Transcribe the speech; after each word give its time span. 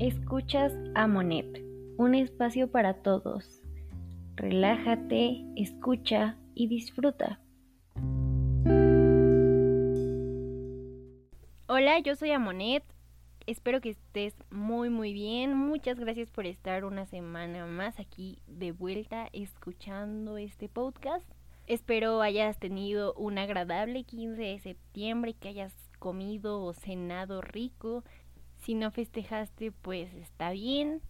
Escuchas 0.00 0.72
a 0.94 1.06
Monet, 1.06 1.62
un 1.98 2.14
espacio 2.14 2.70
para 2.70 3.02
todos. 3.02 3.60
Relájate, 4.34 5.44
escucha 5.56 6.38
y 6.54 6.68
disfruta. 6.68 7.38
Hola, 11.66 11.98
yo 11.98 12.16
soy 12.16 12.30
Amonet. 12.30 12.82
Espero 13.46 13.82
que 13.82 13.90
estés 13.90 14.34
muy 14.50 14.88
muy 14.88 15.12
bien. 15.12 15.54
Muchas 15.54 16.00
gracias 16.00 16.30
por 16.30 16.46
estar 16.46 16.86
una 16.86 17.04
semana 17.04 17.66
más 17.66 18.00
aquí 18.00 18.38
de 18.46 18.72
vuelta 18.72 19.28
escuchando 19.34 20.38
este 20.38 20.70
podcast. 20.70 21.30
Espero 21.66 22.22
hayas 22.22 22.58
tenido 22.58 23.12
un 23.16 23.36
agradable 23.36 24.04
15 24.04 24.40
de 24.40 24.58
septiembre, 24.60 25.34
que 25.34 25.48
hayas 25.48 25.74
comido 25.98 26.64
o 26.64 26.72
cenado 26.72 27.42
rico, 27.42 28.02
si 28.60 28.74
no 28.74 28.90
festejaste, 28.90 29.72
pues 29.72 30.12
está 30.14 30.50
bien, 30.50 31.02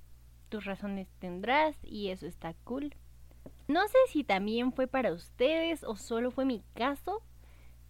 tus 0.48 0.64
razones 0.64 1.08
tendrás 1.18 1.76
y 1.82 2.08
eso 2.08 2.26
está 2.26 2.54
cool. 2.64 2.94
No 3.68 3.86
sé 3.86 3.98
si 4.08 4.24
también 4.24 4.72
fue 4.72 4.86
para 4.86 5.12
ustedes 5.12 5.84
o 5.84 5.96
solo 5.96 6.30
fue 6.30 6.44
mi 6.44 6.62
caso, 6.74 7.22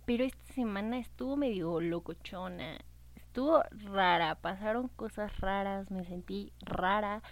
pero 0.04 0.24
esta 0.24 0.44
semana 0.54 0.98
estuvo 0.98 1.36
medio 1.36 1.80
locochona. 1.80 2.78
Estuvo 3.16 3.62
rara, 3.92 4.34
pasaron 4.34 4.88
cosas 4.88 5.38
raras, 5.38 5.90
me 5.90 6.04
sentí 6.04 6.52
rara. 6.60 7.22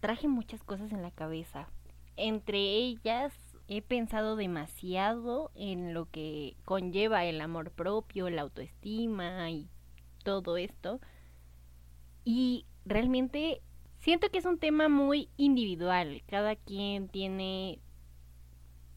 Traje 0.00 0.28
muchas 0.28 0.62
cosas 0.62 0.92
en 0.92 1.02
la 1.02 1.10
cabeza. 1.10 1.68
Entre 2.16 2.58
ellas, 2.58 3.32
he 3.68 3.82
pensado 3.82 4.36
demasiado 4.36 5.50
en 5.54 5.94
lo 5.94 6.06
que 6.10 6.56
conlleva 6.64 7.24
el 7.24 7.40
amor 7.40 7.70
propio, 7.70 8.30
la 8.30 8.42
autoestima 8.42 9.50
y 9.50 9.68
todo 10.26 10.56
esto. 10.56 11.00
Y 12.24 12.66
realmente 12.84 13.62
siento 14.00 14.28
que 14.28 14.38
es 14.38 14.44
un 14.44 14.58
tema 14.58 14.88
muy 14.88 15.30
individual. 15.36 16.24
Cada 16.26 16.56
quien 16.56 17.08
tiene 17.08 17.78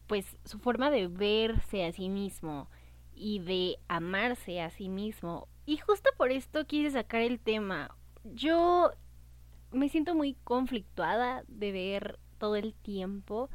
pues 0.08 0.36
su 0.44 0.58
forma 0.58 0.90
de 0.90 1.06
verse 1.06 1.84
a 1.84 1.92
sí 1.92 2.08
mismo 2.08 2.68
y 3.14 3.38
de 3.38 3.78
amarse 3.86 4.60
a 4.60 4.70
sí 4.70 4.88
mismo. 4.88 5.46
Y 5.66 5.76
justo 5.76 6.10
por 6.18 6.32
esto 6.32 6.66
quise 6.66 6.90
sacar 6.90 7.20
el 7.22 7.38
tema. 7.38 7.96
Yo 8.24 8.90
me 9.70 9.88
siento 9.88 10.16
muy 10.16 10.34
conflictuada 10.42 11.44
de 11.46 11.70
ver 11.70 12.18
todo 12.38 12.56
el 12.56 12.74
tiempo 12.74 13.50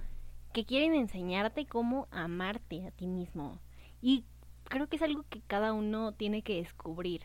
que 0.54 0.64
quieren 0.64 0.96
enseñarte 0.96 1.66
cómo 1.66 2.08
amarte 2.10 2.88
a 2.88 2.92
ti 2.92 3.08
mismo. 3.08 3.60
Y 4.02 4.24
creo 4.64 4.88
que 4.88 4.96
es 4.96 5.02
algo 5.02 5.26
que 5.30 5.42
cada 5.42 5.74
uno 5.74 6.14
tiene 6.14 6.42
que 6.42 6.56
descubrir 6.56 7.24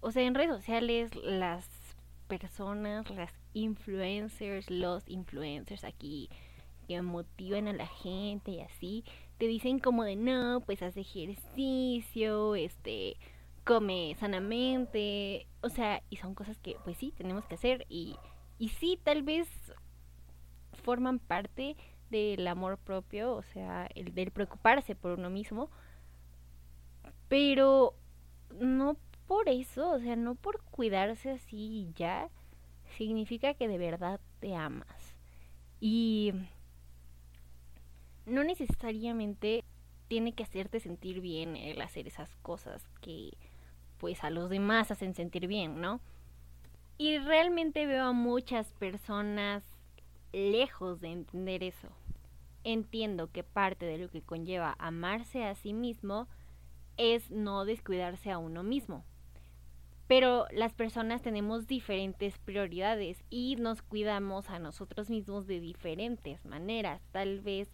o 0.00 0.10
sea, 0.12 0.22
en 0.22 0.34
redes 0.34 0.56
sociales 0.56 1.14
las 1.16 1.66
personas, 2.28 3.10
las 3.10 3.32
influencers, 3.52 4.70
los 4.70 5.06
influencers 5.08 5.84
aquí 5.84 6.28
que 6.86 7.02
motivan 7.02 7.68
a 7.68 7.72
la 7.72 7.86
gente 7.86 8.52
y 8.52 8.60
así, 8.60 9.04
te 9.38 9.46
dicen 9.46 9.78
como 9.78 10.04
de 10.04 10.16
no, 10.16 10.60
pues 10.60 10.82
haz 10.82 10.96
ejercicio, 10.96 12.56
este, 12.56 13.16
come 13.64 14.16
sanamente, 14.18 15.46
o 15.60 15.68
sea, 15.68 16.02
y 16.10 16.16
son 16.16 16.34
cosas 16.34 16.58
que 16.58 16.76
pues 16.84 16.96
sí, 16.96 17.12
tenemos 17.16 17.44
que 17.46 17.54
hacer 17.54 17.86
y, 17.88 18.16
y 18.58 18.70
sí, 18.70 18.98
tal 19.02 19.22
vez 19.22 19.48
forman 20.82 21.20
parte 21.20 21.76
del 22.10 22.46
amor 22.48 22.76
propio, 22.78 23.34
o 23.36 23.42
sea, 23.42 23.88
el 23.94 24.14
del 24.14 24.32
preocuparse 24.32 24.96
por 24.96 25.12
uno 25.12 25.30
mismo, 25.30 25.70
pero 27.28 27.94
no 28.58 28.96
por 29.30 29.48
eso, 29.48 29.92
o 29.92 30.00
sea, 30.00 30.16
no 30.16 30.34
por 30.34 30.60
cuidarse 30.72 31.30
así 31.30 31.92
ya, 31.94 32.28
significa 32.96 33.54
que 33.54 33.68
de 33.68 33.78
verdad 33.78 34.18
te 34.40 34.56
amas. 34.56 35.14
Y 35.78 36.32
no 38.26 38.42
necesariamente 38.42 39.62
tiene 40.08 40.32
que 40.32 40.42
hacerte 40.42 40.80
sentir 40.80 41.20
bien 41.20 41.54
el 41.54 41.80
hacer 41.80 42.08
esas 42.08 42.34
cosas 42.42 42.82
que 43.00 43.30
pues 43.98 44.24
a 44.24 44.30
los 44.30 44.50
demás 44.50 44.90
hacen 44.90 45.14
sentir 45.14 45.46
bien, 45.46 45.80
¿no? 45.80 46.00
Y 46.98 47.18
realmente 47.18 47.86
veo 47.86 48.06
a 48.06 48.12
muchas 48.12 48.72
personas 48.80 49.62
lejos 50.32 51.00
de 51.00 51.12
entender 51.12 51.62
eso. 51.62 51.88
Entiendo 52.64 53.30
que 53.30 53.44
parte 53.44 53.86
de 53.86 53.98
lo 53.98 54.10
que 54.10 54.22
conlleva 54.22 54.74
amarse 54.80 55.44
a 55.44 55.54
sí 55.54 55.72
mismo 55.72 56.26
es 56.96 57.30
no 57.30 57.64
descuidarse 57.64 58.32
a 58.32 58.38
uno 58.38 58.64
mismo 58.64 59.04
pero 60.10 60.46
las 60.50 60.74
personas 60.74 61.22
tenemos 61.22 61.68
diferentes 61.68 62.36
prioridades 62.38 63.22
y 63.30 63.54
nos 63.54 63.80
cuidamos 63.80 64.50
a 64.50 64.58
nosotros 64.58 65.08
mismos 65.08 65.46
de 65.46 65.60
diferentes 65.60 66.44
maneras. 66.44 67.00
Tal 67.12 67.38
vez 67.38 67.70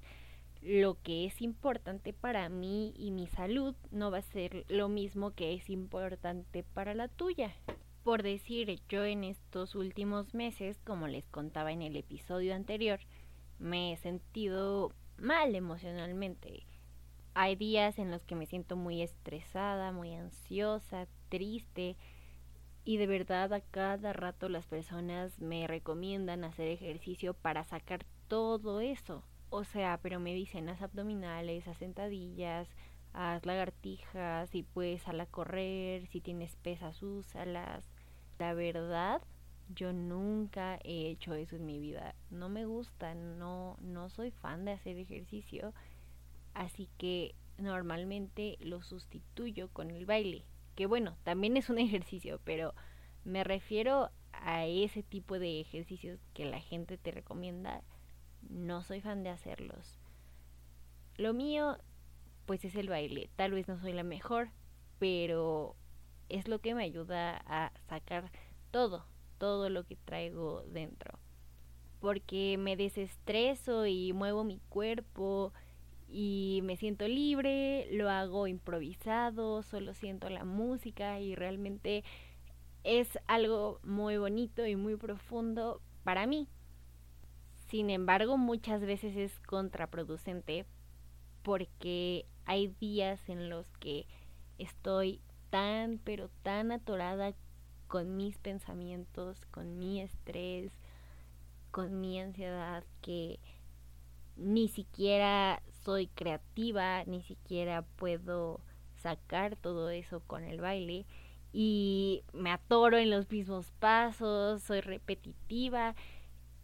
lo 0.61 1.01
que 1.03 1.25
es 1.25 1.41
importante 1.41 2.13
para 2.13 2.51
mí 2.51 2.93
y 2.95 3.11
mi 3.11 3.27
salud 3.27 3.75
no 3.91 4.11
va 4.11 4.19
a 4.19 4.23
ser 4.23 4.67
lo 4.69 4.91
mismo 4.91 5.31
que 5.31 5.55
es 5.55 5.71
importante 5.71 6.63
para 6.63 6.93
la 6.93 7.09
tuya. 7.09 7.55
Por 8.05 8.23
decir, 8.23 8.83
yo 8.87 9.07
en 9.07 9.25
estos 9.25 9.75
últimos 9.75 10.35
meses, 10.35 10.79
como 10.85 11.09
les 11.09 11.27
contaba 11.29 11.73
en 11.73 11.81
el 11.81 11.97
episodio 11.97 12.55
anterior, 12.55 13.01
me 13.59 13.95
he 13.95 13.97
sentido 13.97 14.93
mal 15.17 15.55
emocionalmente. 15.55 16.67
Hay 17.33 17.57
días 17.57 17.99
en 17.99 18.11
los 18.11 18.27
que 18.27 18.35
me 18.35 18.45
siento 18.45 18.77
muy 18.77 19.01
estresada, 19.01 19.91
muy 19.91 20.15
ansiosa, 20.15 21.09
triste, 21.31 21.97
y 22.87 22.99
de 22.99 23.09
verdad 23.09 23.53
a 23.53 23.61
cada 23.61 24.13
rato 24.13 24.49
las 24.49 24.65
personas 24.65 25.41
me 25.41 25.67
recomiendan 25.67 26.45
hacer 26.45 26.69
ejercicio 26.69 27.35
para 27.35 27.65
sacar 27.65 28.07
todo 28.29 28.81
eso. 28.81 29.25
O 29.51 29.65
sea, 29.65 29.99
pero 30.01 30.21
me 30.21 30.35
dicen 30.35 30.69
haz 30.69 30.81
abdominales, 30.81 31.67
haz 31.67 31.79
sentadillas, 31.79 32.69
haz 33.13 33.45
lagartijas, 33.45 34.55
y 34.55 34.63
puedes 34.63 35.09
a 35.09 35.27
correr, 35.27 36.07
si 36.07 36.21
tienes 36.21 36.55
pesas 36.55 37.03
úsalas. 37.03 37.91
La 38.39 38.55
verdad, 38.55 39.21
yo 39.75 39.93
nunca 39.93 40.79
he 40.85 41.09
hecho 41.09 41.35
eso 41.35 41.57
en 41.57 41.67
mi 41.67 41.81
vida. 41.81 42.15
No 42.31 42.49
me 42.49 42.67
gusta, 42.67 43.17
no, 43.17 43.77
no 43.81 44.11
soy 44.11 44.31
fan 44.31 44.65
de 44.65 44.73
hacer 44.73 44.97
ejercicio. 44.97 45.75
Así 46.55 46.89
que 46.99 47.35
normalmente 47.59 48.59
lo 48.61 48.81
sustituyo 48.85 49.71
con 49.73 49.91
el 49.91 50.07
baile 50.07 50.45
que 50.77 50.87
bueno, 50.87 51.17
también 51.25 51.57
es 51.57 51.69
un 51.69 51.79
ejercicio, 51.81 52.41
pero 52.45 52.75
me 53.25 53.43
refiero 53.43 54.11
a 54.33 54.67
ese 54.67 55.03
tipo 55.03 55.39
de 55.39 55.61
ejercicios 55.61 56.21
que 56.35 56.45
la 56.45 56.61
gente 56.61 56.99
te 56.99 57.11
recomienda, 57.11 57.83
no 58.49 58.83
soy 58.83 59.01
fan 59.01 59.25
de 59.25 59.31
hacerlos. 59.31 59.99
Lo 61.17 61.35
mío, 61.35 61.79
pues 62.45 62.65
es 62.65 62.77
el 62.77 62.89
baile. 62.89 63.31
Tal 63.35 63.53
vez 63.53 63.67
no 63.67 63.81
soy 63.81 63.93
la 63.93 64.05
mejor, 64.05 64.51
pero 64.99 65.75
es 66.29 66.47
lo 66.47 66.61
que 66.61 66.75
me 66.75 66.85
ayuda 66.85 67.43
a 67.47 67.73
sacar 67.89 68.31
todo, 68.71 69.07
todo 69.39 69.71
lo 69.71 69.85
que 69.85 69.97
traigo 69.97 70.63
dentro. 70.69 71.19
Porque 72.01 72.57
me 72.59 72.77
desestreso 72.77 73.87
y 73.87 74.13
muevo 74.13 74.45
mi 74.45 74.61
cuerpo 74.69 75.53
y 76.09 76.61
me 76.63 76.77
siento 76.77 77.09
libre, 77.09 77.89
lo 77.93 78.11
hago 78.11 78.47
improvisado, 78.47 79.63
solo 79.63 79.95
siento 79.95 80.29
la 80.29 80.45
música 80.45 81.21
y 81.21 81.35
realmente 81.35 82.05
es 82.85 83.19
algo 83.27 83.81
muy 83.83 84.17
bonito 84.17 84.65
y 84.67 84.77
muy 84.77 84.97
profundo 84.97 85.81
para 86.05 86.27
mí. 86.27 86.49
Sin 87.69 87.91
embargo, 87.91 88.39
muchas 88.39 88.83
veces 88.83 89.17
es 89.17 89.39
contraproducente 89.41 90.67
porque 91.43 92.27
hay 92.45 92.69
días 92.69 93.29
en 93.29 93.51
los 93.51 93.69
que 93.79 94.07
estoy 94.59 95.21
tan, 95.51 95.99
pero 96.05 96.29
tan 96.43 96.71
atorada 96.71 97.35
con 97.89 98.17
mis 98.17 98.39
pensamientos, 98.39 99.45
con 99.47 99.79
mi 99.79 100.01
estrés, 100.01 100.73
con 101.71 102.01
mi 102.01 102.21
ansiedad, 102.21 102.85
que 103.01 103.41
ni 104.37 104.69
siquiera 104.69 105.63
soy 105.87 106.09
creativa, 106.09 107.05
ni 107.05 107.23
siquiera 107.23 107.83
puedo 107.83 108.61
sacar 108.97 109.55
todo 109.55 109.89
eso 109.91 110.21
con 110.27 110.43
el 110.43 110.61
baile 110.61 111.07
y 111.53 112.25
me 112.33 112.51
atoro 112.51 112.99
en 112.99 113.09
los 113.09 113.31
mismos 113.31 113.71
pasos, 113.79 114.65
soy 114.65 114.81
repetitiva 114.81 115.95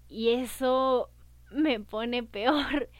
y 0.09 0.31
eso 0.31 1.09
me 1.53 1.79
pone 1.79 2.23
peor 2.25 2.91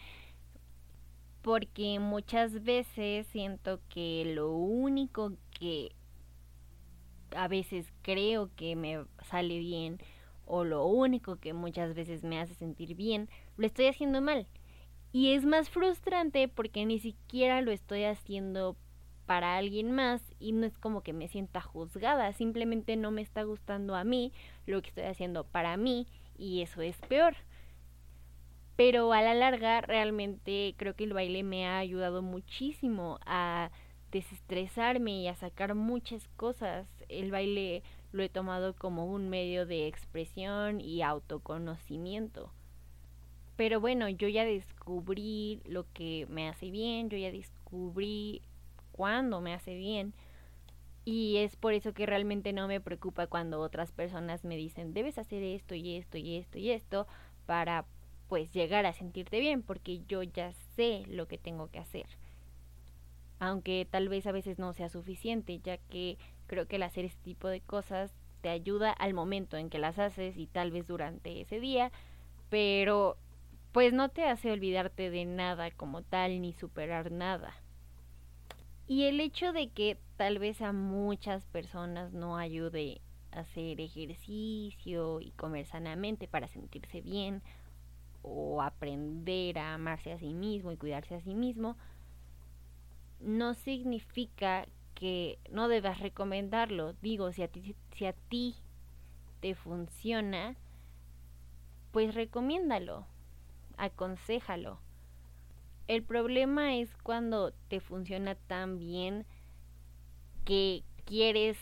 porque 1.43 1.99
muchas 1.99 2.63
veces 2.63 3.27
siento 3.27 3.81
que 3.89 4.33
lo 4.33 4.53
único 4.53 5.33
que 5.59 5.91
a 7.35 7.49
veces 7.49 7.93
creo 8.03 8.49
que 8.55 8.77
me 8.77 9.05
sale 9.29 9.59
bien 9.59 9.99
o 10.47 10.63
lo 10.63 10.87
único 10.87 11.35
que 11.35 11.53
muchas 11.53 11.95
veces 11.97 12.23
me 12.23 12.39
hace 12.39 12.55
sentir 12.55 12.95
bien, 12.95 13.29
lo 13.57 13.67
estoy 13.67 13.87
haciendo 13.87 14.21
mal. 14.21 14.47
Y 15.13 15.35
es 15.35 15.45
más 15.45 15.69
frustrante 15.69 16.49
porque 16.49 16.87
ni 16.87 16.99
siquiera 16.99 17.61
lo 17.61 17.71
estoy 17.71 18.05
haciendo 18.05 18.77
para 19.27 19.57
alguien 19.57 19.93
más 19.93 20.23
y 20.41 20.53
no 20.53 20.67
es 20.67 20.79
como 20.79 21.03
que 21.03 21.13
me 21.13 21.29
sienta 21.29 21.61
juzgada, 21.61 22.33
simplemente 22.33 22.97
no 22.97 23.11
me 23.11 23.23
está 23.23 23.43
gustando 23.45 23.95
a 23.95 24.05
mí 24.05 24.33
lo 24.67 24.81
que 24.83 24.89
estoy 24.89 25.05
haciendo 25.05 25.45
para 25.45 25.77
mí 25.77 26.07
y 26.37 26.63
eso 26.63 26.83
es 26.83 26.97
peor. 27.09 27.37
Pero 28.77 29.13
a 29.13 29.23
la 29.23 29.35
larga 29.35 29.81
realmente 29.83 30.75
creo 30.77 30.97
que 30.97 31.05
el 31.05 31.13
baile 31.13 31.43
me 31.43 31.67
ha 31.67 31.79
ayudado 31.79 32.23
muchísimo 32.23 33.19
a 33.27 33.71
desestresarme 34.11 35.21
y 35.21 35.29
a 35.29 35.35
sacar 35.35 35.75
muchas 35.75 36.27
cosas. 36.37 36.87
El 37.09 37.31
baile 37.31 37.83
lo 38.13 38.23
he 38.23 38.29
tomado 38.29 38.75
como 38.75 39.07
un 39.07 39.29
medio 39.29 39.67
de 39.67 39.87
expresión 39.87 40.81
y 40.81 41.03
autoconocimiento. 41.03 42.51
Pero 43.57 43.81
bueno, 43.81 44.09
yo 44.09 44.29
ya 44.29 44.45
descubrí 44.45 45.61
lo 45.65 45.87
que 45.93 46.27
me 46.29 46.49
hace 46.49 46.71
bien, 46.71 47.11
yo 47.11 47.19
ya 47.19 47.31
descubrí 47.31 48.43
cuándo 48.93 49.41
me 49.41 49.55
hace 49.55 49.75
bien. 49.75 50.15
Y 51.05 51.39
es 51.39 51.57
por 51.57 51.75
eso 51.75 51.93
que 51.93 52.07
realmente 52.07 52.53
no 52.53 52.69
me 52.69 52.81
preocupa 52.81 53.27
cuando 53.27 53.61
otras 53.61 53.91
personas 53.93 54.45
me 54.45 54.57
dicen, 54.57 54.95
debes 54.95 55.19
hacer 55.19 55.43
esto 55.43 55.75
y 55.75 55.97
esto 55.97 56.17
y 56.17 56.37
esto 56.37 56.59
y 56.59 56.71
esto 56.71 57.07
para 57.47 57.85
pues 58.29 58.53
llegar 58.53 58.87
a 58.87 58.95
sentirte 58.95 59.41
bien, 59.41 59.63
porque 59.63 60.01
yo 60.09 60.23
ya 60.23 60.53
sé 60.77 61.05
lo 61.09 61.27
que 61.29 61.39
tengo 61.39 61.69
que 61.69 61.81
hacer. 61.81 62.07
Aunque 63.41 63.87
tal 63.91 64.09
vez 64.09 64.27
a 64.27 64.33
veces 64.33 64.59
no 64.59 64.73
sea 64.73 64.89
suficiente, 64.89 65.59
ya 65.59 65.77
que 65.77 66.17
creo 66.47 66.67
que 66.67 66.77
el 66.77 66.85
hacer 66.85 67.05
este 67.05 67.23
tipo 67.23 67.49
de 67.49 67.61
cosas 67.61 68.15
te 68.41 68.49
ayuda 68.49 68.93
al 68.93 69.13
momento 69.13 69.57
en 69.57 69.69
que 69.69 69.79
las 69.79 69.99
haces 69.99 70.37
y 70.37 70.47
tal 70.47 70.71
vez 70.71 70.87
durante 70.87 71.41
ese 71.41 71.61
día, 71.61 71.93
pero 72.49 73.17
pues 73.73 73.93
no 73.93 74.11
te 74.11 74.25
hace 74.25 74.53
olvidarte 74.53 75.11
de 75.11 75.25
nada 75.25 75.71
como 75.71 76.03
tal 76.03 76.41
ni 76.41 76.53
superar 76.53 77.11
nada. 77.11 77.55
Y 78.87 79.05
el 79.05 79.21
hecho 79.21 79.53
de 79.53 79.71
que 79.71 79.99
tal 80.17 80.39
vez 80.39 80.61
a 80.61 80.73
muchas 80.73 81.45
personas 81.47 82.13
no 82.13 82.37
ayude 82.37 83.01
a 83.33 83.41
hacer 83.41 83.81
ejercicio 83.81 85.21
y 85.21 85.31
comer 85.31 85.67
sanamente 85.67 86.29
para 86.29 86.49
sentirse 86.49 87.01
bien 87.01 87.43
o 88.23 88.61
aprender 88.63 89.59
a 89.59 89.75
amarse 89.75 90.13
a 90.13 90.19
sí 90.19 90.35
mismo 90.35 90.73
y 90.73 90.77
cuidarse 90.77 91.15
a 91.15 91.23
sí 91.23 91.35
mismo, 91.35 91.77
no 93.21 93.55
significa 93.55 94.67
que 94.95 95.39
no 95.51 95.69
debas 95.69 96.01
recomendarlo. 96.01 96.93
Digo, 97.01 97.33
si 97.33 97.43
a 97.43 97.49
ti, 97.49 97.75
si 97.97 98.05
a 98.05 98.13
ti 98.13 98.57
te 99.41 99.55
funciona, 99.55 100.57
pues 101.93 102.15
recomiéndalo, 102.15 103.07
aconsejalo 103.83 104.81
el 105.89 106.03
problema 106.03 106.77
es 106.77 106.95
cuando 107.03 107.53
te 107.69 107.81
funciona 107.81 108.35
tan 108.35 108.79
bien 108.79 109.27
que 110.45 110.85
quieres 111.05 111.59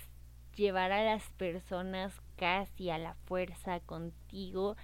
llevar 0.54 0.92
a 0.92 1.02
las 1.02 1.22
personas 1.32 2.20
casi 2.36 2.90
a 2.90 2.98
la 2.98 3.14
fuerza 3.14 3.80
contigo 3.80 4.76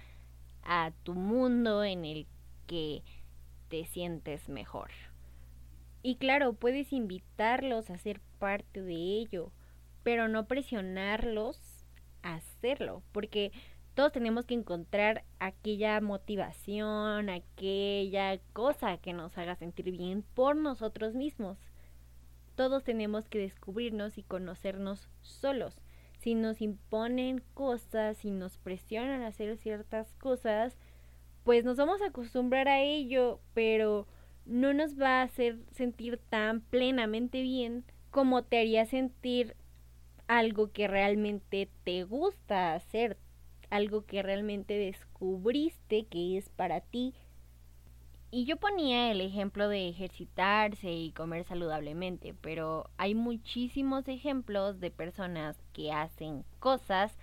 a 0.63 0.91
tu 1.03 1.13
mundo 1.13 1.83
en 1.83 2.03
el 2.03 2.27
que 2.65 3.03
te 3.69 3.85
sientes 3.85 4.49
mejor. 4.49 4.89
Y 6.01 6.15
claro, 6.15 6.53
puedes 6.53 6.91
invitarlos 6.91 7.89
a 7.89 7.97
ser 7.97 8.19
parte 8.39 8.81
de 8.81 8.95
ello, 8.95 9.51
pero 10.03 10.27
no 10.27 10.47
presionarlos 10.47 11.85
a 12.21 12.35
hacerlo, 12.35 13.03
porque 13.11 13.51
todos 13.97 14.11
tenemos 14.11 14.45
que 14.45 14.53
encontrar 14.53 15.23
aquella 15.39 15.99
motivación, 16.01 17.31
aquella 17.31 18.37
cosa 18.53 18.97
que 18.97 19.11
nos 19.11 19.35
haga 19.39 19.55
sentir 19.55 19.89
bien 19.89 20.23
por 20.35 20.55
nosotros 20.55 21.15
mismos. 21.15 21.57
Todos 22.53 22.83
tenemos 22.83 23.27
que 23.27 23.39
descubrirnos 23.39 24.19
y 24.19 24.21
conocernos 24.21 25.09
solos. 25.21 25.81
Si 26.19 26.35
nos 26.35 26.61
imponen 26.61 27.41
cosas, 27.55 28.17
si 28.17 28.29
nos 28.29 28.59
presionan 28.59 29.23
a 29.23 29.29
hacer 29.29 29.57
ciertas 29.57 30.13
cosas, 30.13 30.77
pues 31.43 31.65
nos 31.65 31.77
vamos 31.77 31.99
a 32.03 32.09
acostumbrar 32.09 32.67
a 32.67 32.81
ello, 32.81 33.39
pero 33.55 34.07
no 34.45 34.75
nos 34.75 35.01
va 35.01 35.21
a 35.21 35.23
hacer 35.23 35.57
sentir 35.71 36.19
tan 36.29 36.61
plenamente 36.61 37.41
bien 37.41 37.83
como 38.11 38.43
te 38.43 38.59
haría 38.59 38.85
sentir 38.85 39.55
algo 40.27 40.71
que 40.71 40.87
realmente 40.87 41.67
te 41.83 42.03
gusta 42.03 42.75
hacer, 42.75 43.17
algo 43.69 44.05
que 44.05 44.23
realmente 44.23 44.77
descubriste 44.77 46.05
que 46.05 46.37
es 46.37 46.49
para 46.49 46.81
ti. 46.81 47.13
Y 48.29 48.45
yo 48.45 48.57
ponía 48.57 49.11
el 49.11 49.21
ejemplo 49.21 49.69
de 49.69 49.87
ejercitarse 49.87 50.91
y 50.91 51.11
comer 51.11 51.45
saludablemente, 51.45 52.33
pero 52.41 52.89
hay 52.97 53.15
muchísimos 53.15 54.07
ejemplos 54.07 54.79
de 54.79 54.91
personas 54.91 55.57
que 55.71 55.93
hacen 55.93 56.43
cosas 56.59 57.17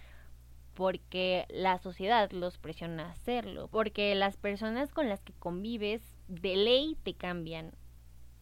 porque 0.72 1.46
la 1.50 1.78
sociedad 1.78 2.30
los 2.32 2.58
presiona 2.58 3.06
a 3.06 3.10
hacerlo, 3.12 3.68
porque 3.68 4.14
las 4.14 4.36
personas 4.36 4.92
con 4.92 5.08
las 5.08 5.20
que 5.22 5.34
convives 5.34 6.02
de 6.26 6.56
ley 6.56 6.96
te 7.02 7.14
cambian, 7.14 7.72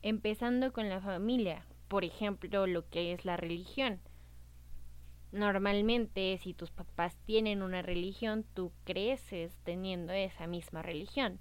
empezando 0.00 0.72
con 0.72 0.88
la 0.88 1.00
familia, 1.00 1.66
por 1.88 2.04
ejemplo, 2.04 2.66
lo 2.66 2.88
que 2.88 3.12
es 3.12 3.24
la 3.24 3.36
religión 3.36 4.00
normalmente 5.32 6.38
si 6.42 6.54
tus 6.54 6.70
papás 6.70 7.16
tienen 7.24 7.62
una 7.62 7.82
religión, 7.82 8.44
tú 8.54 8.72
creces 8.84 9.58
teniendo 9.64 10.12
esa 10.12 10.46
misma 10.46 10.82
religión. 10.82 11.40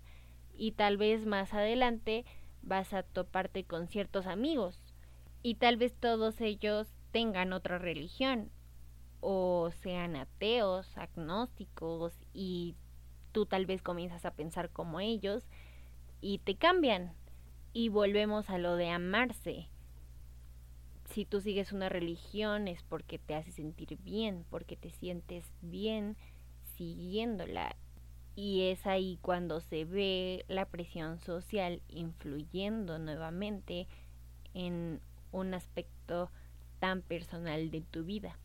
Y 0.53 0.71
tal 0.71 0.97
vez 0.97 1.25
más 1.25 1.53
adelante 1.53 2.25
vas 2.61 2.93
a 2.93 3.03
toparte 3.03 3.65
con 3.65 3.87
ciertos 3.87 4.27
amigos. 4.27 4.81
Y 5.43 5.55
tal 5.55 5.77
vez 5.77 5.93
todos 5.93 6.39
ellos 6.39 6.87
tengan 7.11 7.53
otra 7.53 7.77
religión. 7.77 8.49
O 9.19 9.71
sean 9.81 10.15
ateos, 10.15 10.97
agnósticos. 10.97 12.13
Y 12.33 12.75
tú 13.31 13.45
tal 13.45 13.65
vez 13.65 13.81
comienzas 13.81 14.25
a 14.25 14.33
pensar 14.33 14.69
como 14.69 14.99
ellos. 14.99 15.43
Y 16.21 16.39
te 16.39 16.55
cambian. 16.55 17.13
Y 17.73 17.89
volvemos 17.89 18.49
a 18.49 18.57
lo 18.57 18.75
de 18.75 18.89
amarse 18.89 19.69
si 21.11 21.25
tú 21.25 21.41
sigues 21.41 21.71
una 21.71 21.89
religión 21.89 22.67
es 22.67 22.83
porque 22.83 23.19
te 23.19 23.35
hace 23.35 23.51
sentir 23.51 23.97
bien, 24.01 24.45
porque 24.49 24.75
te 24.75 24.89
sientes 24.89 25.45
bien 25.61 26.17
siguiéndola. 26.77 27.75
Y 28.35 28.69
es 28.69 28.87
ahí 28.87 29.19
cuando 29.21 29.59
se 29.59 29.85
ve 29.85 30.45
la 30.47 30.65
presión 30.65 31.19
social 31.19 31.81
influyendo 31.89 32.97
nuevamente 32.97 33.87
en 34.53 35.01
un 35.31 35.53
aspecto 35.53 36.31
tan 36.79 37.01
personal 37.01 37.71
de 37.71 37.81
tu 37.81 38.03
vida. 38.03 38.39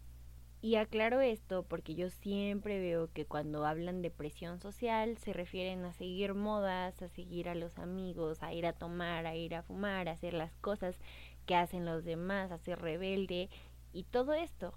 Y 0.63 0.75
aclaro 0.77 1.21
esto 1.21 1.63
porque 1.63 1.95
yo 1.95 2.11
siempre 2.11 2.81
veo 2.81 3.13
que 3.13 3.25
cuando 3.27 3.65
hablan 3.65 4.03
de 4.03 4.11
presión 4.11 4.59
social 4.59 5.17
se 5.19 5.33
refieren 5.33 5.85
a 5.85 5.93
seguir 5.93 6.35
modas, 6.35 7.01
a 7.03 7.09
seguir 7.09 7.49
a 7.49 7.55
los 7.55 7.79
amigos, 7.79 8.43
a 8.43 8.53
ir 8.53 8.67
a 8.67 8.73
tomar, 8.73 9.27
a 9.27 9.37
ir 9.37 9.55
a 9.55 9.63
fumar, 9.63 10.09
a 10.09 10.13
hacer 10.13 10.35
las 10.35 10.57
cosas 10.57 10.97
que 11.47 11.57
hacen 11.57 11.85
los 11.85 12.05
demás, 12.05 12.51
a 12.51 12.59
ser 12.59 12.81
rebelde 12.81 13.49
y 13.93 14.05
todo 14.05 14.35
esto. 14.35 14.75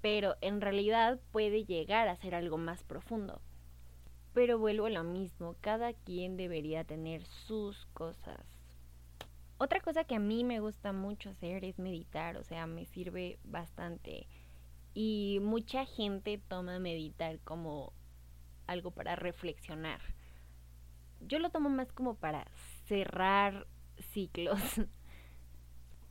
Pero 0.00 0.36
en 0.40 0.60
realidad 0.60 1.20
puede 1.30 1.64
llegar 1.64 2.08
a 2.08 2.16
ser 2.16 2.34
algo 2.34 2.58
más 2.58 2.82
profundo. 2.82 3.40
Pero 4.32 4.58
vuelvo 4.58 4.86
a 4.86 4.90
lo 4.90 5.04
mismo, 5.04 5.56
cada 5.60 5.92
quien 5.92 6.36
debería 6.36 6.84
tener 6.84 7.24
sus 7.24 7.86
cosas. 7.92 8.40
Otra 9.58 9.80
cosa 9.80 10.04
que 10.04 10.14
a 10.14 10.20
mí 10.20 10.42
me 10.42 10.60
gusta 10.60 10.92
mucho 10.92 11.30
hacer 11.30 11.64
es 11.64 11.78
meditar, 11.78 12.38
o 12.38 12.44
sea, 12.44 12.66
me 12.66 12.86
sirve 12.86 13.38
bastante. 13.44 14.26
Y 14.94 15.38
mucha 15.42 15.84
gente 15.84 16.40
toma 16.48 16.78
meditar 16.78 17.38
como 17.40 17.92
algo 18.66 18.90
para 18.90 19.16
reflexionar. 19.16 20.00
Yo 21.20 21.38
lo 21.38 21.50
tomo 21.50 21.68
más 21.68 21.92
como 21.92 22.14
para 22.14 22.46
cerrar 22.86 23.66
ciclos. 24.12 24.60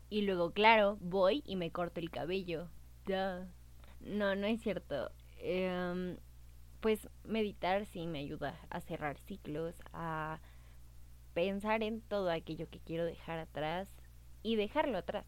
Y 0.10 0.24
luego, 0.24 0.52
claro, 0.52 0.98
voy 1.02 1.44
y 1.46 1.56
me 1.56 1.72
corto 1.72 2.00
el 2.00 2.10
cabello. 2.10 2.68
No, 4.02 4.36
no 4.36 4.48
es 4.48 4.62
cierto. 4.62 5.12
Em, 5.38 6.18
pues 6.80 7.08
meditar 7.24 7.86
sí 7.86 8.08
me 8.08 8.20
ayuda 8.20 8.60
a 8.70 8.82
cerrar 8.82 9.18
ciclos, 9.20 9.76
a 9.94 10.40
pensar 11.34 11.84
en 11.84 12.02
todo 12.02 12.32
aquello 12.32 12.70
que 12.70 12.80
quiero 12.80 13.06
dejar 13.06 13.40
atrás 13.40 13.88
y 14.42 14.56
dejarlo 14.56 14.98
atrás. 14.98 15.26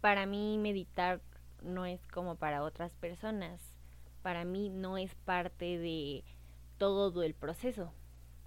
Para 0.00 0.26
mí 0.26 0.58
meditar 0.58 1.20
no 1.62 1.86
es 1.86 2.06
como 2.08 2.36
para 2.36 2.62
otras 2.62 2.94
personas. 2.94 3.60
Para 4.22 4.44
mí 4.44 4.68
no 4.68 4.98
es 4.98 5.14
parte 5.14 5.78
de 5.78 6.24
todo 6.78 7.22
el 7.22 7.34
proceso. 7.34 7.92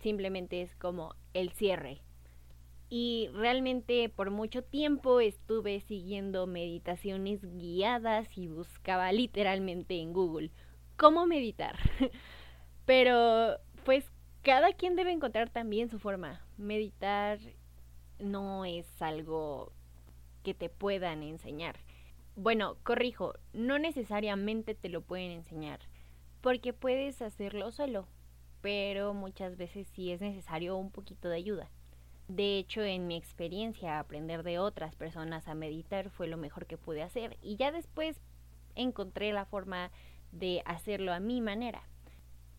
Simplemente 0.01 0.61
es 0.61 0.75
como 0.75 1.15
el 1.33 1.51
cierre 1.51 2.01
y 2.95 3.27
realmente 3.33 4.07
por 4.07 4.29
mucho 4.29 4.63
tiempo 4.63 5.19
estuve 5.19 5.79
siguiendo 5.79 6.45
meditaciones 6.45 7.41
guiadas 7.43 8.27
y 8.37 8.49
buscaba 8.49 9.11
literalmente 9.11 9.99
en 9.99 10.13
Google 10.13 10.51
cómo 10.95 11.25
meditar. 11.25 11.75
Pero 12.85 13.57
pues 13.83 14.05
cada 14.43 14.73
quien 14.73 14.95
debe 14.95 15.11
encontrar 15.11 15.49
también 15.49 15.89
su 15.89 15.97
forma. 15.97 16.45
Meditar 16.57 17.39
no 18.19 18.63
es 18.63 18.85
algo 19.01 19.73
que 20.43 20.53
te 20.53 20.69
puedan 20.69 21.23
enseñar. 21.23 21.79
Bueno, 22.35 22.77
corrijo, 22.83 23.33
no 23.53 23.79
necesariamente 23.79 24.75
te 24.75 24.89
lo 24.89 25.01
pueden 25.01 25.31
enseñar, 25.31 25.79
porque 26.41 26.73
puedes 26.73 27.23
hacerlo 27.23 27.71
solo, 27.71 28.07
pero 28.61 29.15
muchas 29.15 29.57
veces 29.57 29.87
sí 29.87 30.11
es 30.11 30.21
necesario 30.21 30.77
un 30.77 30.91
poquito 30.91 31.27
de 31.27 31.37
ayuda. 31.37 31.71
De 32.27 32.57
hecho, 32.57 32.81
en 32.81 33.07
mi 33.07 33.15
experiencia, 33.15 33.99
aprender 33.99 34.43
de 34.43 34.57
otras 34.57 34.95
personas 34.95 35.47
a 35.47 35.55
meditar 35.55 36.09
fue 36.09 36.27
lo 36.27 36.37
mejor 36.37 36.65
que 36.65 36.77
pude 36.77 37.03
hacer 37.03 37.37
y 37.41 37.57
ya 37.57 37.71
después 37.71 38.21
encontré 38.75 39.33
la 39.33 39.45
forma 39.45 39.91
de 40.31 40.61
hacerlo 40.65 41.13
a 41.13 41.19
mi 41.19 41.41
manera. 41.41 41.83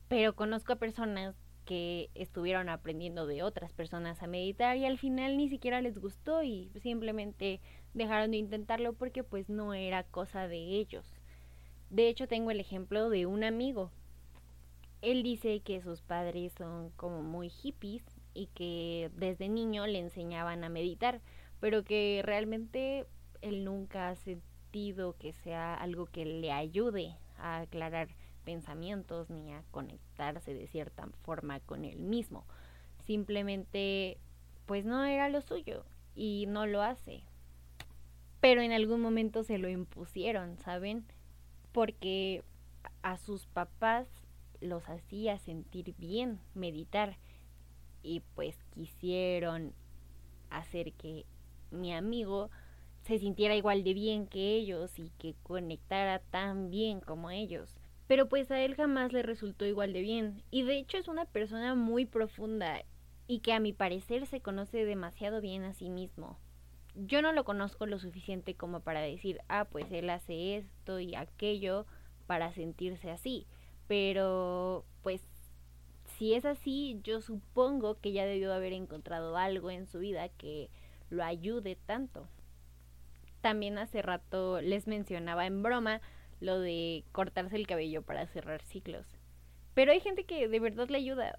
Pero 0.09 0.37
conozco 0.37 0.75
a 0.75 0.77
personas 0.77 1.35
que 1.65 2.11
estuvieron 2.15 2.69
aprendiendo 2.69 3.27
de 3.27 3.43
otras 3.43 3.73
personas 3.73 4.23
a 4.23 4.27
meditar 4.27 4.77
y 4.77 4.85
al 4.85 4.99
final 4.99 5.39
ni 5.39 5.49
siquiera 5.49 5.81
les 5.81 5.99
gustó 5.99 6.43
y 6.43 6.71
simplemente 6.83 7.61
dejaron 7.95 8.33
de 8.33 8.37
intentarlo 8.37 8.93
porque 8.93 9.25
pues 9.25 9.49
no 9.49 9.73
era 9.73 10.05
cosa 10.05 10.47
de 10.47 10.59
ellos. 10.59 11.11
De 11.89 12.09
hecho 12.09 12.29
tengo 12.29 12.51
el 12.51 12.61
ejemplo 12.61 13.09
de 13.09 13.25
un 13.25 13.45
amigo. 13.45 13.91
Él 15.01 15.23
dice 15.23 15.61
que 15.61 15.81
sus 15.81 16.03
padres 16.03 16.53
son 16.53 16.91
como 16.91 17.23
muy 17.23 17.49
hippies 17.49 18.05
y 18.35 18.49
que 18.49 19.11
desde 19.15 19.49
niño 19.49 19.87
le 19.87 20.01
enseñaban 20.01 20.65
a 20.65 20.69
meditar, 20.69 21.21
pero 21.61 21.85
que 21.85 22.21
realmente 22.25 23.07
él 23.41 23.65
nunca 23.65 24.09
ha 24.09 24.17
sentido 24.17 25.17
que 25.17 25.33
sea 25.33 25.75
algo 25.75 26.07
que 26.07 26.25
le 26.25 26.53
ayude 26.53 27.17
a 27.39 27.61
aclarar 27.61 28.09
pensamientos 28.45 29.31
ni 29.31 29.53
a 29.53 29.63
conectarse 29.71 30.55
de 30.55 30.67
cierta 30.67 31.09
forma 31.23 31.61
con 31.61 31.85
él 31.85 31.99
mismo. 31.99 32.45
Simplemente, 33.07 34.19
pues 34.67 34.85
no 34.85 35.05
era 35.05 35.29
lo 35.29 35.41
suyo 35.41 35.85
y 36.15 36.47
no 36.49 36.67
lo 36.67 36.83
hace. 36.83 37.23
Pero 38.41 38.61
en 38.61 38.73
algún 38.73 39.01
momento 39.01 39.43
se 39.43 39.59
lo 39.59 39.69
impusieron, 39.69 40.59
¿saben? 40.59 41.07
Porque 41.73 42.45
a 43.03 43.17
sus 43.17 43.47
papás 43.47 44.07
los 44.61 44.89
hacía 44.89 45.39
sentir 45.39 45.95
bien 45.97 46.41
meditar 46.55 47.17
y 48.05 48.21
pues 48.35 48.57
quisieron 48.75 49.73
hacer 50.51 50.93
que 50.93 51.25
mi 51.71 51.93
amigo 51.93 52.51
se 53.03 53.19
sintiera 53.19 53.57
igual 53.57 53.83
de 53.83 53.95
bien 53.95 54.27
que 54.27 54.55
ellos 54.55 54.99
y 54.99 55.11
que 55.19 55.35
conectara 55.43 56.21
tan 56.21 56.71
bien 56.71 57.01
como 57.01 57.31
ellos. 57.31 57.81
Pero 58.07 58.29
pues 58.29 58.51
a 58.51 58.61
él 58.61 58.75
jamás 58.75 59.13
le 59.13 59.23
resultó 59.23 59.65
igual 59.65 59.93
de 59.93 60.03
bien. 60.03 60.43
Y 60.51 60.63
de 60.63 60.79
hecho 60.79 60.99
es 60.99 61.09
una 61.09 61.25
persona 61.25 61.75
muy 61.75 62.05
profunda 62.07 62.83
y 63.27 63.41
que 63.41 63.53
a 63.53 63.61
mi 63.61 63.73
parecer 63.73 64.27
se 64.27 64.41
conoce 64.41 64.85
demasiado 64.85 65.41
bien 65.41 65.65
a 65.65 65.75
sí 65.75 65.89
mismo. 65.91 66.39
Yo 66.95 67.23
no 67.23 67.33
lo 67.33 67.45
conozco 67.45 67.87
lo 67.87 67.99
suficiente 67.99 68.55
como 68.55 68.81
para 68.81 69.01
decir, 69.01 69.41
ah, 69.49 69.65
pues 69.65 69.91
él 69.91 70.11
hace 70.11 70.57
esto 70.57 71.01
y 71.01 71.15
aquello 71.15 71.87
para 72.27 72.53
sentirse 72.53 73.11
así. 73.11 73.47
Pero 73.89 74.85
pues 75.03 75.23
si 76.19 76.35
es 76.35 76.45
así, 76.45 77.01
yo 77.03 77.21
supongo 77.21 78.01
que 78.01 78.13
ya 78.13 78.25
debió 78.27 78.53
haber 78.53 78.73
encontrado 78.73 79.37
algo 79.37 79.71
en 79.71 79.87
su 79.87 79.99
vida 79.99 80.29
que 80.29 80.71
lo 81.11 81.25
ayude 81.25 81.77
tanto. 81.77 82.29
También 83.41 83.79
hace 83.79 84.03
rato 84.03 84.61
les 84.61 84.87
mencionaba 84.87 85.47
en 85.47 85.63
broma 85.63 86.01
lo 86.41 86.61
de 86.61 87.05
cortarse 87.13 87.57
el 87.57 87.67
cabello 87.67 88.03
para 88.03 88.27
cerrar 88.27 88.63
ciclos. 88.63 89.07
Pero 89.75 89.93
hay 89.93 90.01
gente 90.01 90.25
que 90.25 90.49
de 90.49 90.61
verdad 90.61 90.89
le 90.89 90.99
ayuda 90.99 91.39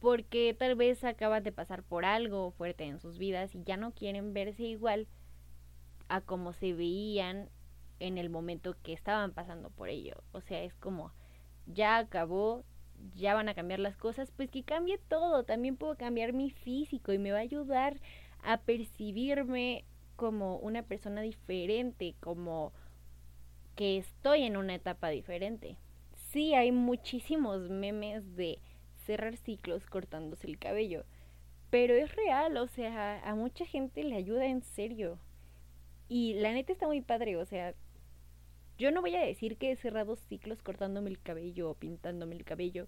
porque 0.00 0.54
tal 0.58 0.74
vez 0.74 1.02
acaban 1.02 1.42
de 1.42 1.52
pasar 1.52 1.82
por 1.82 2.04
algo 2.04 2.50
fuerte 2.50 2.84
en 2.84 3.00
sus 3.00 3.18
vidas 3.18 3.54
y 3.54 3.64
ya 3.64 3.76
no 3.78 3.92
quieren 3.92 4.34
verse 4.34 4.62
igual 4.64 5.08
a 6.08 6.20
como 6.20 6.52
se 6.52 6.74
veían 6.74 7.48
en 8.00 8.18
el 8.18 8.28
momento 8.28 8.76
que 8.82 8.92
estaban 8.92 9.32
pasando 9.32 9.70
por 9.70 9.88
ello. 9.88 10.22
O 10.32 10.42
sea, 10.42 10.62
es 10.62 10.74
como 10.74 11.12
ya 11.66 11.96
acabó, 11.96 12.64
ya 13.14 13.34
van 13.34 13.48
a 13.48 13.54
cambiar 13.54 13.80
las 13.80 13.96
cosas, 13.96 14.30
pues 14.30 14.50
que 14.50 14.62
cambie 14.62 14.98
todo. 14.98 15.44
También 15.44 15.76
puedo 15.76 15.96
cambiar 15.96 16.32
mi 16.32 16.50
físico 16.50 17.12
y 17.12 17.18
me 17.18 17.32
va 17.32 17.38
a 17.38 17.42
ayudar 17.42 18.00
a 18.42 18.58
percibirme 18.58 19.84
como 20.16 20.58
una 20.58 20.82
persona 20.82 21.22
diferente, 21.22 22.14
como 22.20 22.72
que 23.74 23.98
estoy 23.98 24.42
en 24.42 24.56
una 24.56 24.74
etapa 24.74 25.08
diferente. 25.08 25.76
Sí, 26.30 26.54
hay 26.54 26.72
muchísimos 26.72 27.68
memes 27.70 28.36
de 28.36 28.58
cerrar 29.06 29.36
ciclos 29.36 29.86
cortándose 29.86 30.46
el 30.46 30.58
cabello, 30.58 31.04
pero 31.70 31.94
es 31.94 32.14
real, 32.14 32.56
o 32.56 32.66
sea, 32.68 33.20
a 33.28 33.34
mucha 33.34 33.66
gente 33.66 34.04
le 34.04 34.16
ayuda 34.16 34.46
en 34.46 34.62
serio. 34.62 35.18
Y 36.08 36.34
la 36.34 36.52
neta 36.52 36.72
está 36.72 36.86
muy 36.86 37.00
padre, 37.00 37.36
o 37.36 37.44
sea, 37.46 37.74
yo 38.78 38.90
no 38.90 39.00
voy 39.00 39.14
a 39.16 39.20
decir 39.20 39.56
que 39.56 39.72
he 39.72 39.76
cerrado 39.76 40.16
ciclos 40.16 40.62
cortándome 40.62 41.10
el 41.10 41.20
cabello 41.20 41.70
o 41.70 41.74
pintándome 41.74 42.34
el 42.36 42.44
cabello, 42.44 42.86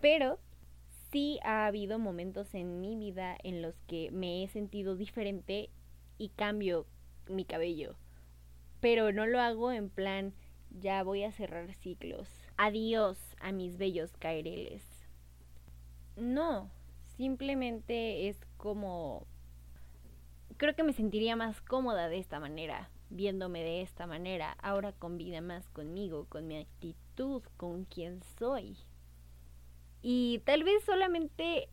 pero 0.00 0.38
sí 1.10 1.38
ha 1.42 1.66
habido 1.66 1.98
momentos 1.98 2.54
en 2.54 2.80
mi 2.80 2.96
vida 2.96 3.36
en 3.42 3.62
los 3.62 3.74
que 3.86 4.10
me 4.10 4.44
he 4.44 4.48
sentido 4.48 4.96
diferente 4.96 5.70
y 6.18 6.30
cambio 6.30 6.86
mi 7.28 7.44
cabello 7.44 7.96
pero 8.80 9.12
no 9.12 9.26
lo 9.26 9.40
hago 9.40 9.72
en 9.72 9.90
plan 9.90 10.32
ya 10.70 11.02
voy 11.02 11.24
a 11.24 11.32
cerrar 11.32 11.72
ciclos. 11.74 12.28
Adiós 12.56 13.18
a 13.40 13.52
mis 13.52 13.78
bellos 13.78 14.10
caireles. 14.18 14.84
No, 16.16 16.70
simplemente 17.16 18.28
es 18.28 18.36
como 18.56 19.26
creo 20.56 20.74
que 20.74 20.82
me 20.82 20.92
sentiría 20.92 21.36
más 21.36 21.60
cómoda 21.60 22.08
de 22.08 22.18
esta 22.18 22.40
manera, 22.40 22.90
viéndome 23.10 23.62
de 23.62 23.82
esta 23.82 24.06
manera. 24.06 24.56
Ahora 24.60 24.92
combina 24.92 25.40
más 25.40 25.68
conmigo, 25.70 26.26
con 26.28 26.46
mi 26.46 26.56
actitud, 26.58 27.42
con 27.56 27.84
quien 27.84 28.22
soy. 28.38 28.76
Y 30.02 30.40
tal 30.44 30.64
vez 30.64 30.84
solamente 30.84 31.68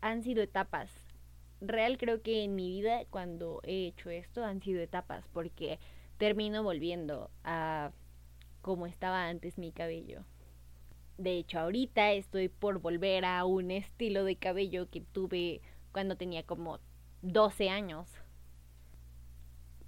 han 0.00 0.22
sido 0.22 0.42
etapas. 0.42 0.90
Real 1.60 1.98
creo 1.98 2.22
que 2.22 2.42
en 2.44 2.54
mi 2.54 2.68
vida 2.68 3.04
cuando 3.10 3.60
he 3.64 3.86
hecho 3.86 4.10
esto 4.10 4.44
han 4.44 4.60
sido 4.60 4.80
etapas 4.80 5.28
porque 5.32 5.78
termino 6.18 6.62
volviendo 6.62 7.30
a 7.44 7.92
como 8.62 8.86
estaba 8.86 9.28
antes 9.28 9.58
mi 9.58 9.72
cabello. 9.72 10.24
De 11.18 11.36
hecho, 11.36 11.60
ahorita 11.60 12.12
estoy 12.12 12.48
por 12.48 12.80
volver 12.80 13.24
a 13.24 13.44
un 13.44 13.70
estilo 13.70 14.24
de 14.24 14.36
cabello 14.36 14.88
que 14.90 15.00
tuve 15.00 15.60
cuando 15.92 16.16
tenía 16.16 16.42
como 16.42 16.80
12 17.22 17.68
años. 17.68 18.08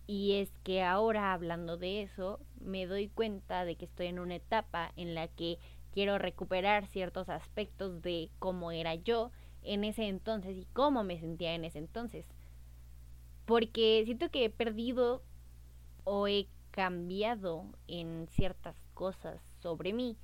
Y 0.07 0.35
es 0.35 0.51
que 0.65 0.83
ahora 0.83 1.33
hablando 1.33 1.77
de 1.77 2.03
eso, 2.03 2.41
me 2.61 2.87
doy 2.87 3.09
cuenta 3.09 3.65
de 3.65 3.77
que 3.77 3.87
estoy 3.87 4.07
en 4.07 4.19
una 4.19 4.37
etapa 4.37 4.93
en 4.97 5.15
la 5.15 5.29
que 5.29 5.59
quiero 5.93 6.19
recuperar 6.19 6.87
ciertos 6.89 7.29
aspectos 7.29 8.03
de 8.03 8.31
cómo 8.39 8.71
era 8.71 8.95
yo 8.95 9.31
en 9.63 9.85
ese 9.85 10.09
entonces 10.09 10.57
y 10.57 10.67
cómo 10.73 11.05
me 11.05 11.19
sentía 11.19 11.55
en 11.55 11.65
ese 11.65 11.79
entonces. 11.79 12.27
Porque 13.47 14.03
siento 14.05 14.31
que 14.31 14.45
he 14.45 14.51
perdido 14.51 15.23
o 16.05 16.29
he 16.29 16.49
cambiado 16.71 17.65
en 17.89 18.29
ciertas 18.33 18.77
cosas 18.93 19.41
sobre 19.61 19.93
mí 19.93 20.17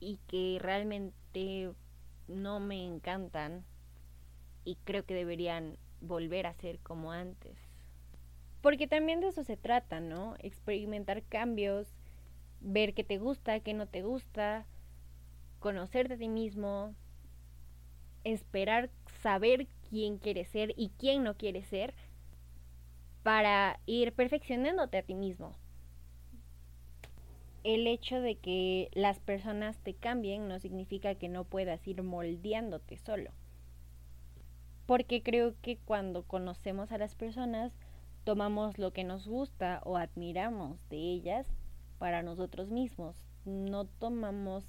y 0.00 0.18
que 0.28 0.58
realmente 0.60 1.72
no 2.28 2.60
me 2.60 2.86
encantan 2.86 3.64
y 4.64 4.76
creo 4.84 5.04
que 5.04 5.14
deberían 5.14 5.76
volver 6.00 6.46
a 6.46 6.54
ser 6.54 6.78
como 6.78 7.12
antes. 7.12 7.56
Porque 8.62 8.86
también 8.86 9.20
de 9.20 9.28
eso 9.28 9.42
se 9.42 9.56
trata, 9.56 10.00
¿no? 10.00 10.36
Experimentar 10.38 11.22
cambios, 11.24 11.88
ver 12.60 12.94
qué 12.94 13.04
te 13.04 13.18
gusta, 13.18 13.60
qué 13.60 13.74
no 13.74 13.86
te 13.86 14.02
gusta, 14.02 14.66
conocerte 15.58 16.14
a 16.14 16.18
ti 16.18 16.28
mismo, 16.28 16.94
esperar 18.24 18.88
saber 19.20 19.66
quién 19.90 20.18
quieres 20.18 20.48
ser 20.48 20.72
y 20.76 20.90
quién 20.96 21.24
no 21.24 21.36
quieres 21.36 21.66
ser 21.66 21.92
para 23.24 23.80
ir 23.86 24.12
perfeccionándote 24.12 24.98
a 24.98 25.02
ti 25.02 25.14
mismo. 25.14 25.52
El 27.64 27.86
hecho 27.86 28.20
de 28.20 28.36
que 28.36 28.90
las 28.92 29.20
personas 29.20 29.78
te 29.78 29.94
cambien 29.94 30.48
no 30.48 30.58
significa 30.58 31.14
que 31.14 31.28
no 31.28 31.44
puedas 31.44 31.86
ir 31.86 32.02
moldeándote 32.02 32.96
solo. 32.96 33.30
Porque 34.86 35.22
creo 35.22 35.54
que 35.62 35.78
cuando 35.78 36.24
conocemos 36.24 36.90
a 36.90 36.98
las 36.98 37.14
personas, 37.14 37.72
tomamos 38.24 38.78
lo 38.78 38.92
que 38.92 39.04
nos 39.04 39.26
gusta 39.26 39.80
o 39.84 39.96
admiramos 39.96 40.78
de 40.88 40.96
ellas 40.96 41.46
para 41.98 42.22
nosotros 42.22 42.70
mismos. 42.70 43.16
No 43.44 43.84
tomamos 43.84 44.64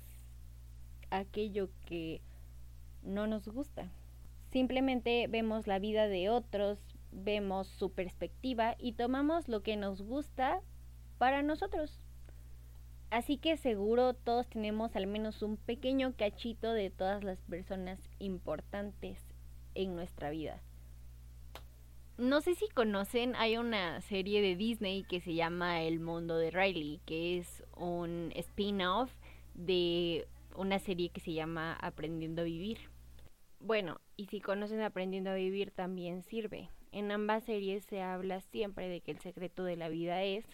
aquello 1.09 1.69
que 1.85 2.21
no 3.03 3.27
nos 3.27 3.47
gusta. 3.47 3.89
Simplemente 4.51 5.27
vemos 5.27 5.67
la 5.67 5.79
vida 5.79 6.07
de 6.07 6.29
otros, 6.29 6.79
vemos 7.11 7.67
su 7.67 7.91
perspectiva 7.91 8.75
y 8.79 8.93
tomamos 8.93 9.47
lo 9.47 9.63
que 9.63 9.77
nos 9.77 10.01
gusta 10.01 10.61
para 11.17 11.41
nosotros. 11.41 11.99
Así 13.09 13.37
que 13.37 13.57
seguro 13.57 14.15
todos 14.15 14.47
tenemos 14.47 14.95
al 14.95 15.05
menos 15.05 15.43
un 15.43 15.57
pequeño 15.57 16.15
cachito 16.17 16.73
de 16.73 16.89
todas 16.89 17.23
las 17.23 17.39
personas 17.41 17.99
importantes 18.17 19.19
en 19.75 19.95
nuestra 19.95 20.31
vida. 20.31 20.61
No 22.17 22.41
sé 22.41 22.53
si 22.53 22.67
conocen, 22.67 23.35
hay 23.35 23.57
una 23.57 23.99
serie 24.01 24.39
de 24.43 24.55
Disney 24.55 25.03
que 25.03 25.19
se 25.19 25.33
llama 25.33 25.81
El 25.81 25.99
Mundo 25.99 26.37
de 26.37 26.51
Riley, 26.51 27.01
que 27.07 27.39
es 27.39 27.63
un 27.75 28.31
spin-off 28.35 29.11
de 29.55 30.27
una 30.55 30.77
serie 30.77 31.09
que 31.09 31.21
se 31.21 31.33
llama 31.33 31.73
Aprendiendo 31.73 32.43
a 32.43 32.45
Vivir. 32.45 32.77
Bueno, 33.59 33.99
y 34.15 34.27
si 34.27 34.41
conocen 34.41 34.81
Aprendiendo 34.81 35.31
a 35.31 35.35
Vivir 35.35 35.71
también 35.71 36.21
sirve. 36.21 36.69
En 36.91 37.11
ambas 37.11 37.45
series 37.45 37.83
se 37.85 38.03
habla 38.03 38.41
siempre 38.41 38.87
de 38.87 39.01
que 39.01 39.09
el 39.09 39.19
secreto 39.19 39.63
de 39.63 39.75
la 39.75 39.89
vida 39.89 40.21
es 40.21 40.45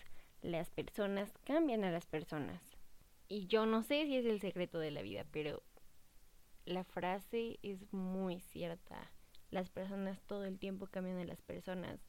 las 0.42 0.70
personas 0.70 1.30
cambian 1.44 1.84
a 1.84 1.92
las 1.92 2.06
personas. 2.06 2.62
Y 3.28 3.48
yo 3.48 3.66
no 3.66 3.84
sé 3.84 4.06
si 4.06 4.16
es 4.16 4.25
el 4.25 4.39
secreto 4.39 4.80
de 4.80 4.92
la 4.92 5.01
vida, 5.01 5.25
pero 5.32 5.62
la 6.63 6.86
frase 6.86 7.60
es 7.63 7.92
muy 7.92 8.39
cierta. 8.39 9.12
Las 9.51 9.70
personas 9.70 10.22
todo 10.22 10.46
el 10.46 10.60
tiempo 10.60 10.88
cambian 10.88 11.18
a 11.18 11.25
las 11.25 11.41
personas. 11.41 12.00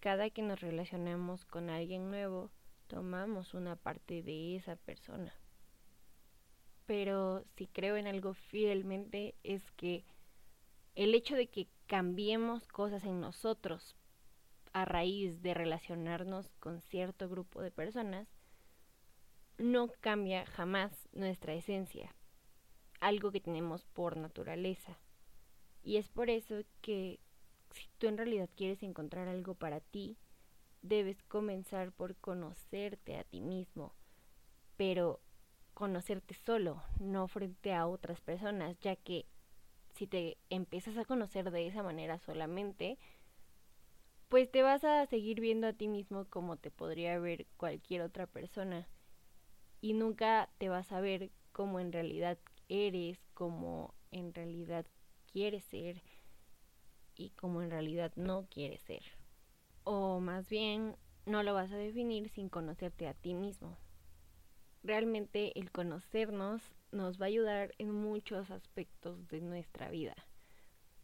Cada 0.00 0.30
que 0.30 0.42
nos 0.42 0.60
relacionamos 0.60 1.44
con 1.44 1.70
alguien 1.70 2.10
nuevo, 2.10 2.50
tomamos 2.86 3.54
una 3.54 3.76
parte 3.76 4.22
de 4.22 4.56
esa 4.56 4.76
persona. 4.76 5.34
Pero 6.86 7.44
si 7.56 7.66
creo 7.66 7.96
en 7.96 8.06
algo 8.06 8.34
fielmente 8.34 9.34
es 9.42 9.62
que 9.72 10.04
el 10.94 11.14
hecho 11.14 11.36
de 11.36 11.48
que 11.48 11.68
cambiemos 11.86 12.66
cosas 12.66 13.04
en 13.04 13.20
nosotros 13.20 13.94
a 14.72 14.84
raíz 14.84 15.42
de 15.42 15.54
relacionarnos 15.54 16.50
con 16.60 16.80
cierto 16.80 17.28
grupo 17.28 17.60
de 17.62 17.70
personas 17.70 18.28
no 19.58 19.88
cambia 20.00 20.46
jamás 20.46 21.08
nuestra 21.12 21.54
esencia, 21.54 22.14
algo 23.00 23.32
que 23.32 23.40
tenemos 23.40 23.84
por 23.86 24.16
naturaleza. 24.16 24.98
Y 25.88 25.96
es 25.96 26.10
por 26.10 26.28
eso 26.28 26.56
que 26.82 27.18
si 27.72 27.88
tú 27.96 28.08
en 28.08 28.18
realidad 28.18 28.50
quieres 28.54 28.82
encontrar 28.82 29.26
algo 29.26 29.54
para 29.54 29.80
ti, 29.80 30.18
debes 30.82 31.22
comenzar 31.22 31.92
por 31.92 32.14
conocerte 32.16 33.16
a 33.16 33.24
ti 33.24 33.40
mismo, 33.40 33.94
pero 34.76 35.18
conocerte 35.72 36.34
solo, 36.34 36.82
no 37.00 37.26
frente 37.26 37.72
a 37.72 37.86
otras 37.86 38.20
personas, 38.20 38.78
ya 38.80 38.96
que 38.96 39.24
si 39.94 40.06
te 40.06 40.36
empiezas 40.50 40.98
a 40.98 41.06
conocer 41.06 41.50
de 41.50 41.66
esa 41.66 41.82
manera 41.82 42.18
solamente, 42.18 42.98
pues 44.28 44.50
te 44.50 44.62
vas 44.62 44.84
a 44.84 45.06
seguir 45.06 45.40
viendo 45.40 45.68
a 45.68 45.72
ti 45.72 45.88
mismo 45.88 46.26
como 46.26 46.58
te 46.58 46.70
podría 46.70 47.18
ver 47.18 47.46
cualquier 47.56 48.02
otra 48.02 48.26
persona. 48.26 48.86
Y 49.80 49.94
nunca 49.94 50.50
te 50.58 50.68
vas 50.68 50.92
a 50.92 51.00
ver 51.00 51.30
como 51.52 51.80
en 51.80 51.92
realidad 51.92 52.36
eres, 52.68 53.18
como 53.32 53.94
en 54.10 54.34
realidad 54.34 54.84
quieres 55.38 55.62
ser 55.66 56.02
y 57.14 57.30
como 57.30 57.62
en 57.62 57.70
realidad 57.70 58.10
no 58.16 58.48
quieres 58.50 58.80
ser. 58.80 59.04
O 59.84 60.18
más 60.18 60.48
bien, 60.48 60.96
no 61.26 61.44
lo 61.44 61.54
vas 61.54 61.70
a 61.70 61.76
definir 61.76 62.28
sin 62.30 62.48
conocerte 62.48 63.06
a 63.06 63.14
ti 63.14 63.34
mismo. 63.34 63.78
Realmente 64.82 65.56
el 65.56 65.70
conocernos 65.70 66.60
nos 66.90 67.20
va 67.20 67.26
a 67.26 67.28
ayudar 67.28 67.72
en 67.78 67.92
muchos 67.92 68.50
aspectos 68.50 69.28
de 69.28 69.40
nuestra 69.40 69.90
vida. 69.90 70.16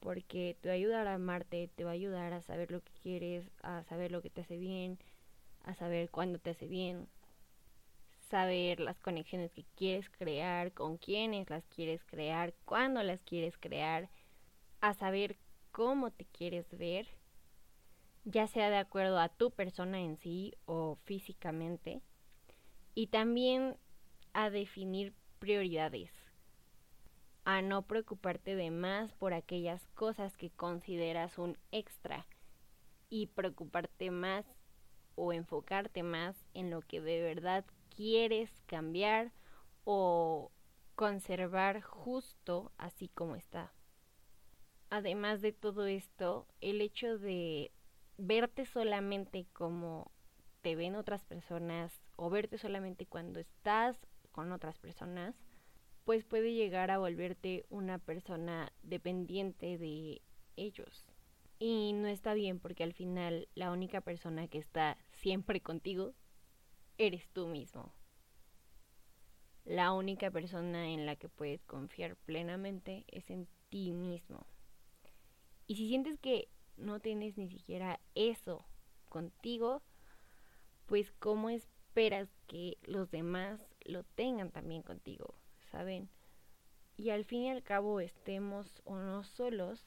Porque 0.01 0.57
te 0.61 0.69
va 0.69 0.73
a 0.73 0.79
ayudar 0.79 1.07
a 1.07 1.15
amarte, 1.15 1.71
te 1.77 1.85
va 1.85 1.91
a 1.91 1.95
ayudar 1.95 2.33
a 2.33 2.43
saber 2.43 2.73
lo 2.73 2.81
que 2.83 2.93
quieres, 3.05 3.49
a 3.63 3.85
saber 3.85 4.11
lo 4.11 4.21
que 4.21 4.31
te 4.31 4.41
hace 4.41 4.59
bien, 4.59 4.99
a 5.63 5.77
saber 5.77 6.11
cuándo 6.11 6.41
te 6.41 6.51
hace 6.51 6.67
bien, 6.67 7.07
saber 8.31 8.81
las 8.81 8.99
conexiones 8.99 9.53
que 9.53 9.65
quieres 9.77 10.11
crear, 10.11 10.73
con 10.73 10.97
quiénes 10.97 11.49
las 11.51 11.65
quieres 11.69 12.03
crear, 12.03 12.53
cuándo 12.65 13.01
las 13.05 13.23
quieres 13.23 13.57
crear, 13.59 14.09
a 14.85 14.93
saber 14.93 15.39
cómo 15.73 16.11
te 16.11 16.27
quieres 16.27 16.67
ver, 16.77 17.09
ya 18.27 18.47
sea 18.47 18.69
de 18.69 18.77
acuerdo 18.77 19.19
a 19.19 19.31
tu 19.31 19.51
persona 19.51 19.99
en 19.99 20.19
sí 20.19 20.53
o 20.67 20.97
físicamente, 21.05 22.03
y 22.95 23.07
también 23.07 23.79
a 24.35 24.51
definir 24.51 25.15
prioridades, 25.39 26.11
a 27.47 27.63
no 27.63 27.81
preocuparte 27.81 28.57
de 28.57 28.71
más 28.71 29.11
por 29.15 29.33
aquellas 29.33 29.87
cosas 29.95 30.37
que 30.37 30.51
consideras 30.51 31.39
un 31.39 31.57
extra 31.73 32.27
y 33.09 33.29
preocuparte 33.29 34.11
más 34.11 34.45
o 35.15 35.33
enfocarte 35.33 36.03
más 36.03 36.37
en 36.53 36.69
lo 36.69 36.83
que 36.83 37.01
de 37.01 37.23
verdad 37.23 37.65
quieres 37.89 38.51
cambiar 38.67 39.33
o 39.85 40.51
conservar 40.95 41.81
justo 41.81 42.71
así 42.77 43.09
como 43.09 43.35
está. 43.35 43.74
Además 44.95 45.43
de 45.43 45.51
todo 45.51 45.87
esto, 45.87 46.47
el 46.61 46.81
hecho 46.81 47.19
de 47.19 47.73
verte 48.17 48.65
solamente 48.65 49.45
como 49.53 50.13
te 50.63 50.77
ven 50.77 50.95
otras 50.95 51.25
personas 51.25 52.01
o 52.15 52.31
verte 52.31 52.59
solamente 52.59 53.05
cuando 53.05 53.41
estás 53.41 53.99
con 54.31 54.53
otras 54.53 54.79
personas, 54.79 55.35
pues 56.05 56.25
puede 56.25 56.55
llegar 56.55 56.93
a 56.93 56.99
volverte 56.99 57.67
una 57.71 57.99
persona 57.99 58.73
dependiente 58.85 59.79
de 59.79 60.23
ellos. 60.55 61.05
Y 61.59 61.93
no 61.95 62.07
está 62.07 62.33
bien 62.33 62.61
porque 62.61 62.85
al 62.85 62.93
final 62.93 63.49
la 63.57 63.73
única 63.73 64.01
persona 64.01 64.47
que 64.47 64.59
está 64.59 64.97
siempre 65.11 65.61
contigo 65.61 66.15
eres 66.99 67.29
tú 67.31 67.49
mismo. 67.49 67.93
La 69.65 69.93
única 69.93 70.31
persona 70.31 70.91
en 70.91 71.05
la 71.05 71.17
que 71.17 71.29
puedes 71.29 71.65
confiar 71.65 72.15
plenamente 72.15 73.05
es 73.09 73.29
en 73.29 73.49
ti 73.71 73.91
mismo. 73.91 74.47
Y 75.67 75.77
si 75.77 75.89
sientes 75.89 76.19
que 76.19 76.49
no 76.77 77.01
tienes 77.01 77.39
ni 77.39 77.49
siquiera 77.49 78.01
eso 78.15 78.65
contigo, 79.09 79.83
pues 80.87 81.13
cómo 81.13 81.51
esperas 81.51 82.29
que 82.47 82.77
los 82.83 83.11
demás 83.11 83.67
lo 83.85 84.03
tengan 84.03 84.51
también 84.51 84.83
contigo, 84.83 85.35
¿saben? 85.71 86.09
Y 86.97 87.11
al 87.11 87.25
fin 87.25 87.43
y 87.43 87.51
al 87.51 87.63
cabo 87.63 88.01
estemos 88.01 88.83
o 88.85 88.99
no 88.99 89.25
solos, 89.25 89.87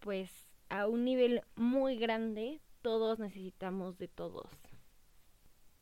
pues 0.00 0.30
a 0.68 0.86
un 0.86 1.04
nivel 1.04 1.42
muy 1.56 1.96
grande 1.96 2.60
todos 2.82 3.18
necesitamos 3.18 3.98
de 3.98 4.08
todos. 4.08 4.50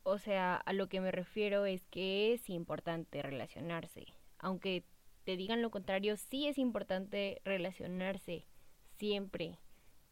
O 0.05 0.18
sea, 0.18 0.57
a 0.57 0.72
lo 0.72 0.88
que 0.88 1.01
me 1.01 1.12
refiero 1.12 1.66
es 1.66 1.85
que 1.87 2.33
es 2.33 2.48
importante 2.51 3.22
relacionarse. 3.22 4.07
Aunque 4.38 4.85
te 5.25 5.37
digan 5.37 5.62
lo 5.62 5.70
contrario, 5.70 6.16
sí 6.16 6.48
es 6.48 6.59
importante 6.59 7.40
relacionarse 7.44 8.46
siempre, 9.03 9.59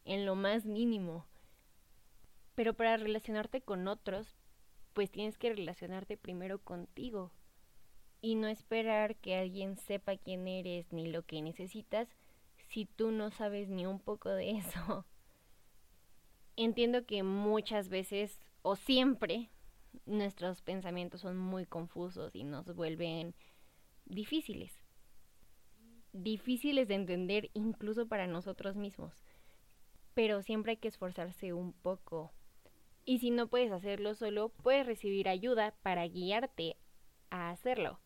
en 0.03 0.25
lo 0.25 0.35
más 0.35 0.65
mínimo. 0.65 1.25
Pero 2.55 2.73
para 2.73 2.97
relacionarte 2.97 3.61
con 3.61 3.87
otros, 3.87 4.35
pues 4.91 5.09
tienes 5.09 5.37
que 5.37 5.53
relacionarte 5.53 6.17
primero 6.17 6.59
contigo 6.59 7.31
y 8.19 8.35
no 8.35 8.47
esperar 8.47 9.15
que 9.15 9.37
alguien 9.37 9.77
sepa 9.77 10.17
quién 10.17 10.45
eres 10.45 10.91
ni 10.91 11.07
lo 11.07 11.23
que 11.23 11.41
necesitas 11.41 12.09
si 12.67 12.83
tú 12.83 13.11
no 13.11 13.31
sabes 13.31 13.69
ni 13.69 13.85
un 13.85 14.01
poco 14.01 14.27
de 14.27 14.51
eso. 14.57 15.05
Entiendo 16.57 17.05
que 17.05 17.23
muchas 17.23 17.87
veces 17.87 18.41
o 18.61 18.75
siempre 18.75 19.51
nuestros 20.05 20.61
pensamientos 20.61 21.21
son 21.21 21.37
muy 21.37 21.65
confusos 21.65 22.35
y 22.35 22.43
nos 22.43 22.75
vuelven 22.75 23.35
difíciles. 24.03 24.80
Difíciles 26.13 26.87
de 26.87 26.95
entender 26.95 27.49
incluso 27.53 28.07
para 28.07 28.27
nosotros 28.27 28.75
mismos. 28.75 29.13
Pero 30.13 30.41
siempre 30.41 30.71
hay 30.71 30.77
que 30.77 30.87
esforzarse 30.87 31.53
un 31.53 31.73
poco. 31.73 32.31
Y 33.05 33.19
si 33.19 33.31
no 33.31 33.47
puedes 33.47 33.71
hacerlo 33.71 34.13
solo, 34.15 34.49
puedes 34.49 34.85
recibir 34.85 35.29
ayuda 35.29 35.73
para 35.81 36.07
guiarte 36.07 36.77
a 37.29 37.49
hacerlo. 37.49 37.99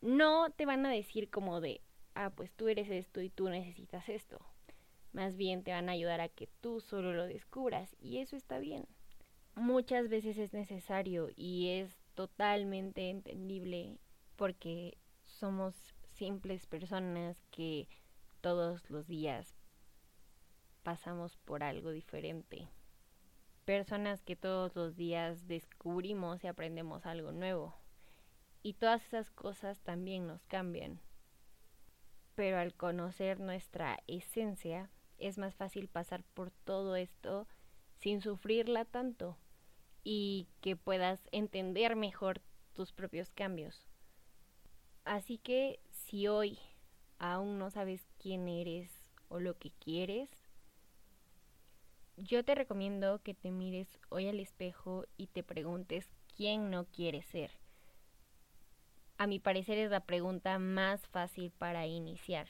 No 0.00 0.50
te 0.50 0.66
van 0.66 0.84
a 0.86 0.90
decir 0.90 1.30
como 1.30 1.60
de, 1.60 1.80
ah, 2.14 2.30
pues 2.30 2.52
tú 2.52 2.68
eres 2.68 2.90
esto 2.90 3.20
y 3.20 3.30
tú 3.30 3.48
necesitas 3.48 4.08
esto. 4.08 4.44
Más 5.12 5.36
bien 5.36 5.62
te 5.62 5.72
van 5.72 5.88
a 5.88 5.92
ayudar 5.92 6.20
a 6.20 6.28
que 6.28 6.48
tú 6.60 6.80
solo 6.80 7.12
lo 7.12 7.26
descubras 7.26 7.96
y 8.00 8.18
eso 8.18 8.36
está 8.36 8.58
bien 8.58 8.86
muchas 9.54 10.08
veces 10.08 10.38
es 10.38 10.52
necesario 10.52 11.28
y 11.36 11.68
es 11.68 11.90
totalmente 12.14 13.10
entendible 13.10 13.98
porque 14.36 14.96
somos 15.24 15.74
simples 16.22 16.68
personas 16.68 17.42
que 17.50 17.88
todos 18.42 18.88
los 18.90 19.08
días 19.08 19.56
pasamos 20.84 21.36
por 21.38 21.64
algo 21.64 21.90
diferente. 21.90 22.68
Personas 23.64 24.22
que 24.22 24.36
todos 24.36 24.76
los 24.76 24.94
días 24.94 25.48
descubrimos 25.48 26.44
y 26.44 26.46
aprendemos 26.46 27.06
algo 27.06 27.32
nuevo. 27.32 27.74
Y 28.62 28.74
todas 28.74 29.04
esas 29.04 29.32
cosas 29.32 29.80
también 29.80 30.28
nos 30.28 30.44
cambian. 30.44 31.00
Pero 32.36 32.58
al 32.58 32.72
conocer 32.72 33.40
nuestra 33.40 33.98
esencia, 34.06 34.92
es 35.18 35.38
más 35.38 35.56
fácil 35.56 35.88
pasar 35.88 36.22
por 36.34 36.52
todo 36.52 36.94
esto 36.94 37.48
sin 37.98 38.20
sufrirla 38.20 38.84
tanto 38.84 39.38
y 40.04 40.46
que 40.60 40.76
puedas 40.76 41.18
entender 41.32 41.96
mejor 41.96 42.42
tus 42.74 42.92
propios 42.92 43.32
cambios. 43.32 43.88
Así 45.04 45.38
que 45.38 45.80
si 46.12 46.28
hoy 46.28 46.58
aún 47.18 47.58
no 47.58 47.70
sabes 47.70 48.06
quién 48.18 48.46
eres 48.46 48.90
o 49.30 49.40
lo 49.40 49.56
que 49.58 49.70
quieres, 49.70 50.28
yo 52.18 52.44
te 52.44 52.54
recomiendo 52.54 53.22
que 53.22 53.32
te 53.32 53.50
mires 53.50 53.88
hoy 54.10 54.28
al 54.28 54.38
espejo 54.38 55.06
y 55.16 55.28
te 55.28 55.42
preguntes 55.42 56.06
quién 56.36 56.70
no 56.70 56.84
quieres 56.84 57.24
ser. 57.24 57.50
A 59.16 59.26
mi 59.26 59.38
parecer 59.38 59.78
es 59.78 59.90
la 59.90 60.00
pregunta 60.00 60.58
más 60.58 61.00
fácil 61.06 61.50
para 61.50 61.86
iniciar. 61.86 62.46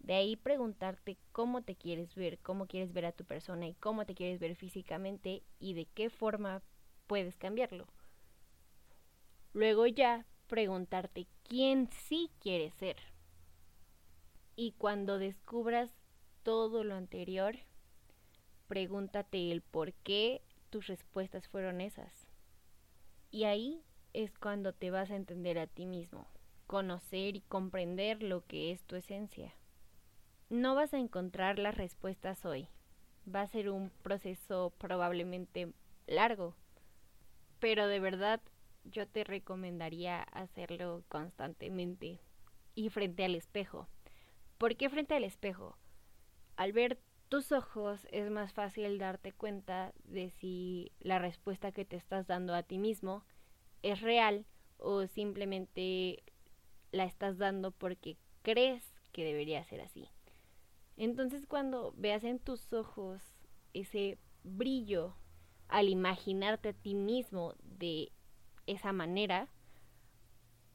De 0.00 0.14
ahí 0.14 0.34
preguntarte 0.34 1.16
cómo 1.30 1.62
te 1.62 1.76
quieres 1.76 2.12
ver, 2.16 2.40
cómo 2.40 2.66
quieres 2.66 2.92
ver 2.92 3.06
a 3.06 3.12
tu 3.12 3.24
persona 3.24 3.68
y 3.68 3.74
cómo 3.74 4.04
te 4.04 4.16
quieres 4.16 4.40
ver 4.40 4.56
físicamente 4.56 5.44
y 5.60 5.74
de 5.74 5.86
qué 5.86 6.10
forma 6.10 6.60
puedes 7.06 7.38
cambiarlo. 7.38 7.86
Luego 9.52 9.86
ya 9.86 10.26
preguntarte 10.46 11.26
quién 11.42 11.88
sí 11.90 12.30
quieres 12.40 12.74
ser. 12.74 12.96
Y 14.56 14.72
cuando 14.72 15.18
descubras 15.18 15.90
todo 16.42 16.84
lo 16.84 16.94
anterior, 16.94 17.56
pregúntate 18.68 19.50
el 19.50 19.62
por 19.62 19.92
qué 19.92 20.42
tus 20.70 20.86
respuestas 20.86 21.48
fueron 21.48 21.80
esas. 21.80 22.28
Y 23.30 23.44
ahí 23.44 23.82
es 24.12 24.38
cuando 24.38 24.72
te 24.72 24.90
vas 24.90 25.10
a 25.10 25.16
entender 25.16 25.58
a 25.58 25.66
ti 25.66 25.86
mismo, 25.86 26.26
conocer 26.66 27.36
y 27.36 27.40
comprender 27.40 28.22
lo 28.22 28.46
que 28.46 28.70
es 28.70 28.82
tu 28.84 28.96
esencia. 28.96 29.54
No 30.50 30.74
vas 30.74 30.94
a 30.94 30.98
encontrar 30.98 31.58
las 31.58 31.76
respuestas 31.76 32.44
hoy. 32.44 32.68
Va 33.32 33.40
a 33.40 33.48
ser 33.48 33.70
un 33.70 33.90
proceso 34.02 34.72
probablemente 34.78 35.72
largo, 36.06 36.54
pero 37.58 37.88
de 37.88 37.98
verdad 37.98 38.40
yo 38.84 39.06
te 39.06 39.24
recomendaría 39.24 40.22
hacerlo 40.22 41.04
constantemente 41.08 42.20
y 42.74 42.90
frente 42.90 43.24
al 43.24 43.34
espejo. 43.34 43.88
¿Por 44.58 44.76
qué 44.76 44.88
frente 44.88 45.14
al 45.14 45.24
espejo? 45.24 45.76
Al 46.56 46.72
ver 46.72 46.98
tus 47.28 47.52
ojos 47.52 48.06
es 48.12 48.30
más 48.30 48.52
fácil 48.52 48.98
darte 48.98 49.32
cuenta 49.32 49.92
de 50.04 50.30
si 50.30 50.92
la 51.00 51.18
respuesta 51.18 51.72
que 51.72 51.84
te 51.84 51.96
estás 51.96 52.26
dando 52.26 52.54
a 52.54 52.62
ti 52.62 52.78
mismo 52.78 53.24
es 53.82 54.00
real 54.00 54.46
o 54.78 55.06
simplemente 55.06 56.22
la 56.92 57.04
estás 57.04 57.38
dando 57.38 57.72
porque 57.72 58.16
crees 58.42 58.84
que 59.12 59.24
debería 59.24 59.64
ser 59.64 59.80
así. 59.80 60.08
Entonces 60.96 61.46
cuando 61.46 61.92
veas 61.96 62.22
en 62.24 62.38
tus 62.38 62.72
ojos 62.72 63.20
ese 63.72 64.18
brillo 64.44 65.16
al 65.68 65.88
imaginarte 65.88 66.68
a 66.68 66.72
ti 66.72 66.94
mismo 66.94 67.54
de 67.62 68.12
esa 68.66 68.92
manera, 68.92 69.48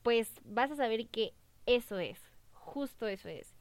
pues 0.03 0.31
vas 0.43 0.71
a 0.71 0.75
saber 0.75 1.07
que 1.07 1.33
eso 1.65 1.99
es, 1.99 2.19
justo 2.51 3.07
eso 3.07 3.29
es. 3.29 3.55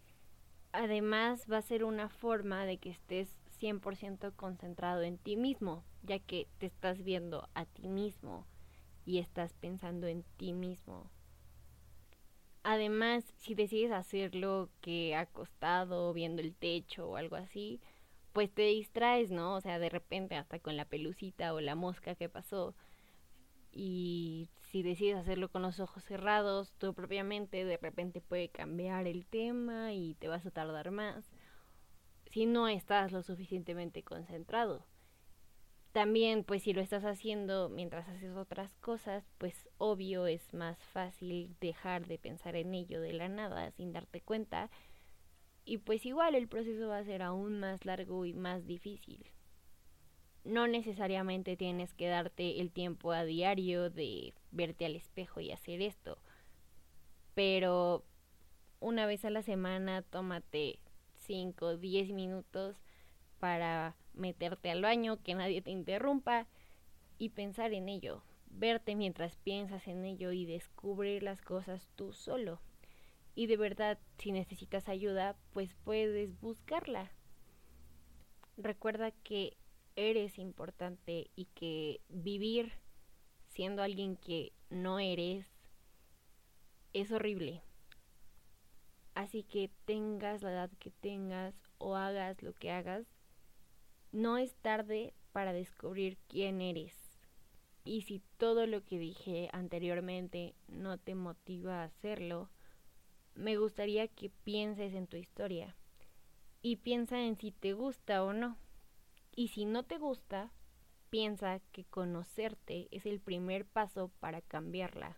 Además 0.73 1.47
va 1.51 1.59
a 1.59 1.63
ser 1.63 1.85
una 1.85 2.09
forma 2.09 2.65
de 2.65 2.79
que 2.79 2.91
estés 2.91 3.29
100% 3.59 4.33
concentrado 4.37 5.03
en 5.03 5.19
ti 5.19 5.37
mismo, 5.37 5.85
ya 6.03 6.19
que 6.19 6.47
te 6.59 6.67
estás 6.67 7.03
viendo 7.03 7.49
a 7.55 7.65
ti 7.65 7.89
mismo 7.89 8.47
y 9.05 9.19
estás 9.19 9.55
pensando 9.55 10.07
en 10.07 10.23
ti 10.37 10.53
mismo. 10.53 11.11
Además, 12.63 13.25
si 13.39 13.55
decides 13.55 13.93
hacerlo 13.93 14.69
que 14.81 15.17
acostado, 15.17 16.13
viendo 16.13 16.43
el 16.43 16.55
techo 16.55 17.09
o 17.09 17.17
algo 17.17 17.37
así, 17.37 17.81
pues 18.33 18.53
te 18.53 18.63
distraes, 18.63 19.31
¿no? 19.31 19.55
O 19.55 19.61
sea, 19.61 19.79
de 19.79 19.89
repente 19.89 20.37
hasta 20.37 20.59
con 20.59 20.77
la 20.77 20.85
pelucita 20.85 21.55
o 21.55 21.61
la 21.61 21.75
mosca 21.75 22.15
que 22.15 22.29
pasó. 22.29 22.75
Y 23.71 24.51
si 24.71 24.83
decides 24.83 25.17
hacerlo 25.17 25.51
con 25.51 25.63
los 25.63 25.81
ojos 25.81 26.05
cerrados, 26.05 26.73
tú 26.79 26.95
propiamente 26.95 27.65
de 27.65 27.77
repente 27.77 28.21
puede 28.21 28.49
cambiar 28.49 29.07
el 29.07 29.27
tema 29.27 29.93
y 29.93 30.15
te 30.15 30.29
vas 30.29 30.45
a 30.47 30.51
tardar 30.51 30.91
más 30.91 31.31
si 32.31 32.47
no 32.47 32.69
estás 32.69 33.13
lo 33.13 33.23
suficientemente 33.23 34.03
concentrado. 34.03 34.85
También, 35.93 36.45
pues 36.45 36.63
si 36.63 36.75
lo 36.75 36.83
estás 36.83 37.05
haciendo 37.05 37.71
mientras 37.71 38.09
haces 38.09 38.37
otras 38.37 38.77
cosas, 38.77 39.25
pues 39.39 39.69
obvio 39.79 40.27
es 40.27 40.53
más 40.53 40.79
fácil 40.93 41.57
dejar 41.61 42.07
de 42.07 42.19
pensar 42.19 42.57
en 42.57 42.75
ello 42.75 43.01
de 43.01 43.15
la 43.15 43.29
nada 43.29 43.71
sin 43.73 43.93
darte 43.93 44.21
cuenta. 44.21 44.71
Y 45.65 45.79
pues 45.79 46.05
igual 46.05 46.35
el 46.35 46.49
proceso 46.49 46.89
va 46.89 46.99
a 46.99 47.05
ser 47.05 47.23
aún 47.23 47.59
más 47.59 47.85
largo 47.85 48.27
y 48.27 48.35
más 48.35 48.67
difícil 48.67 49.25
no 50.45 50.67
necesariamente 50.67 51.57
tienes 51.57 51.93
que 51.95 52.09
darte 52.09 52.61
el 52.61 52.71
tiempo 52.71 53.13
a 53.13 53.25
diario 53.25 53.91
de 53.91 54.35
verte 54.51 54.87
al 54.87 54.97
espejo 54.97 55.41
y 55.41 55.53
hacer 55.53 55.83
esto. 55.83 56.19
Pero 57.35 58.05
una 58.81 59.07
vez 59.07 59.25
a 59.25 59.31
la 59.31 59.43
semana 59.43 60.03
tómate 60.03 60.79
5 61.27 61.67
o 61.67 61.77
10 61.77 62.13
minutos 62.13 62.83
para 63.39 63.97
meterte 64.15 64.71
al 64.71 64.83
baño, 64.83 65.23
que 65.23 65.35
nadie 65.35 65.63
te 65.63 65.71
interrumpa 65.71 66.47
y 67.19 67.31
pensar 67.31 67.73
en 67.73 67.89
ello. 67.89 68.23
Verte 68.51 68.97
mientras 68.97 69.37
piensas 69.37 69.87
en 69.89 70.05
ello 70.05 70.33
y 70.33 70.47
descubrir 70.47 71.23
las 71.23 71.43
cosas 71.43 71.89
tú 71.97 72.13
solo. 72.13 72.61
Y 73.35 73.47
de 73.47 73.57
verdad, 73.57 73.99
si 74.19 74.33
necesitas 74.33 74.89
ayuda, 74.89 75.37
pues 75.53 75.75
puedes 75.85 76.41
buscarla. 76.41 77.13
Recuerda 78.57 79.13
que 79.13 79.57
eres 79.99 80.39
importante 80.39 81.29
y 81.35 81.47
que 81.47 82.01
vivir 82.09 82.73
siendo 83.49 83.83
alguien 83.83 84.15
que 84.15 84.53
no 84.71 85.01
eres 85.01 85.45
es 86.93 87.11
horrible. 87.11 87.63
Así 89.15 89.43
que 89.43 89.73
tengas 89.87 90.43
la 90.43 90.53
edad 90.53 90.71
que 90.79 90.93
tengas 90.93 91.53
o 91.79 91.97
hagas 91.97 92.41
lo 92.45 92.53
que 92.55 92.71
hagas, 92.71 93.07
no 94.13 94.39
es 94.39 94.55
tarde 94.55 95.15
para 95.33 95.53
descubrir 95.53 96.17
quién 96.29 96.61
eres. 96.61 96.95
Y 97.83 98.03
si 98.03 98.23
todo 98.37 98.69
lo 98.69 98.85
que 98.85 99.01
dije 99.01 99.51
anteriormente 99.53 100.55
no 100.69 100.99
te 100.99 101.17
motiva 101.17 101.83
a 101.83 101.87
hacerlo, 101.87 102.51
me 103.35 103.57
gustaría 103.57 104.07
que 104.07 104.31
pienses 104.31 104.95
en 104.95 105.09
tu 105.09 105.17
historia 105.17 105.75
y 106.63 106.77
piensa 106.77 107.21
en 107.21 107.37
si 107.37 107.51
te 107.51 107.73
gusta 107.73 108.23
o 108.23 108.33
no. 108.33 108.57
Y 109.39 109.47
si 109.47 109.67
no 109.67 109.85
te 109.85 109.99
gusta, 109.99 110.51
piensa 111.11 111.61
que 111.71 111.85
conocerte 111.85 112.89
es 112.91 113.07
el 113.07 113.21
primer 113.21 113.67
paso 113.67 114.11
para 114.19 114.41
cambiarla. 114.41 115.17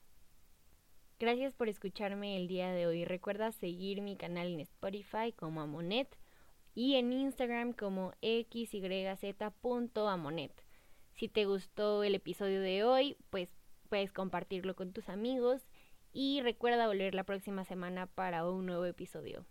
Gracias 1.19 1.55
por 1.55 1.71
escucharme 1.71 2.37
el 2.37 2.47
día 2.47 2.71
de 2.71 2.87
hoy. 2.87 3.07
Recuerda 3.07 3.51
seguir 3.51 4.03
mi 4.03 4.19
canal 4.19 4.49
en 4.49 4.61
Spotify 4.61 5.33
como 5.35 5.63
Amonet 5.63 6.19
y 6.75 6.97
en 6.97 7.15
Instagram 7.15 7.73
como 7.73 8.13
xyz.amonet. 8.21 8.93
Si 11.15 11.29
te 11.31 11.47
gustó 11.47 12.05
el 12.05 12.15
episodio 12.15 12.61
de 12.61 12.85
hoy, 12.85 13.17
pues 13.31 13.49
puedes 13.89 14.13
compartirlo 14.13 14.77
con 14.77 14.93
tus 14.93 15.09
amigos 15.09 15.67
y 16.13 16.43
recuerda 16.43 16.89
volver 16.89 17.15
la 17.15 17.25
próxima 17.25 17.65
semana 17.65 18.07
para 18.07 18.47
un 18.47 18.67
nuevo 18.67 18.85
episodio. 18.85 19.47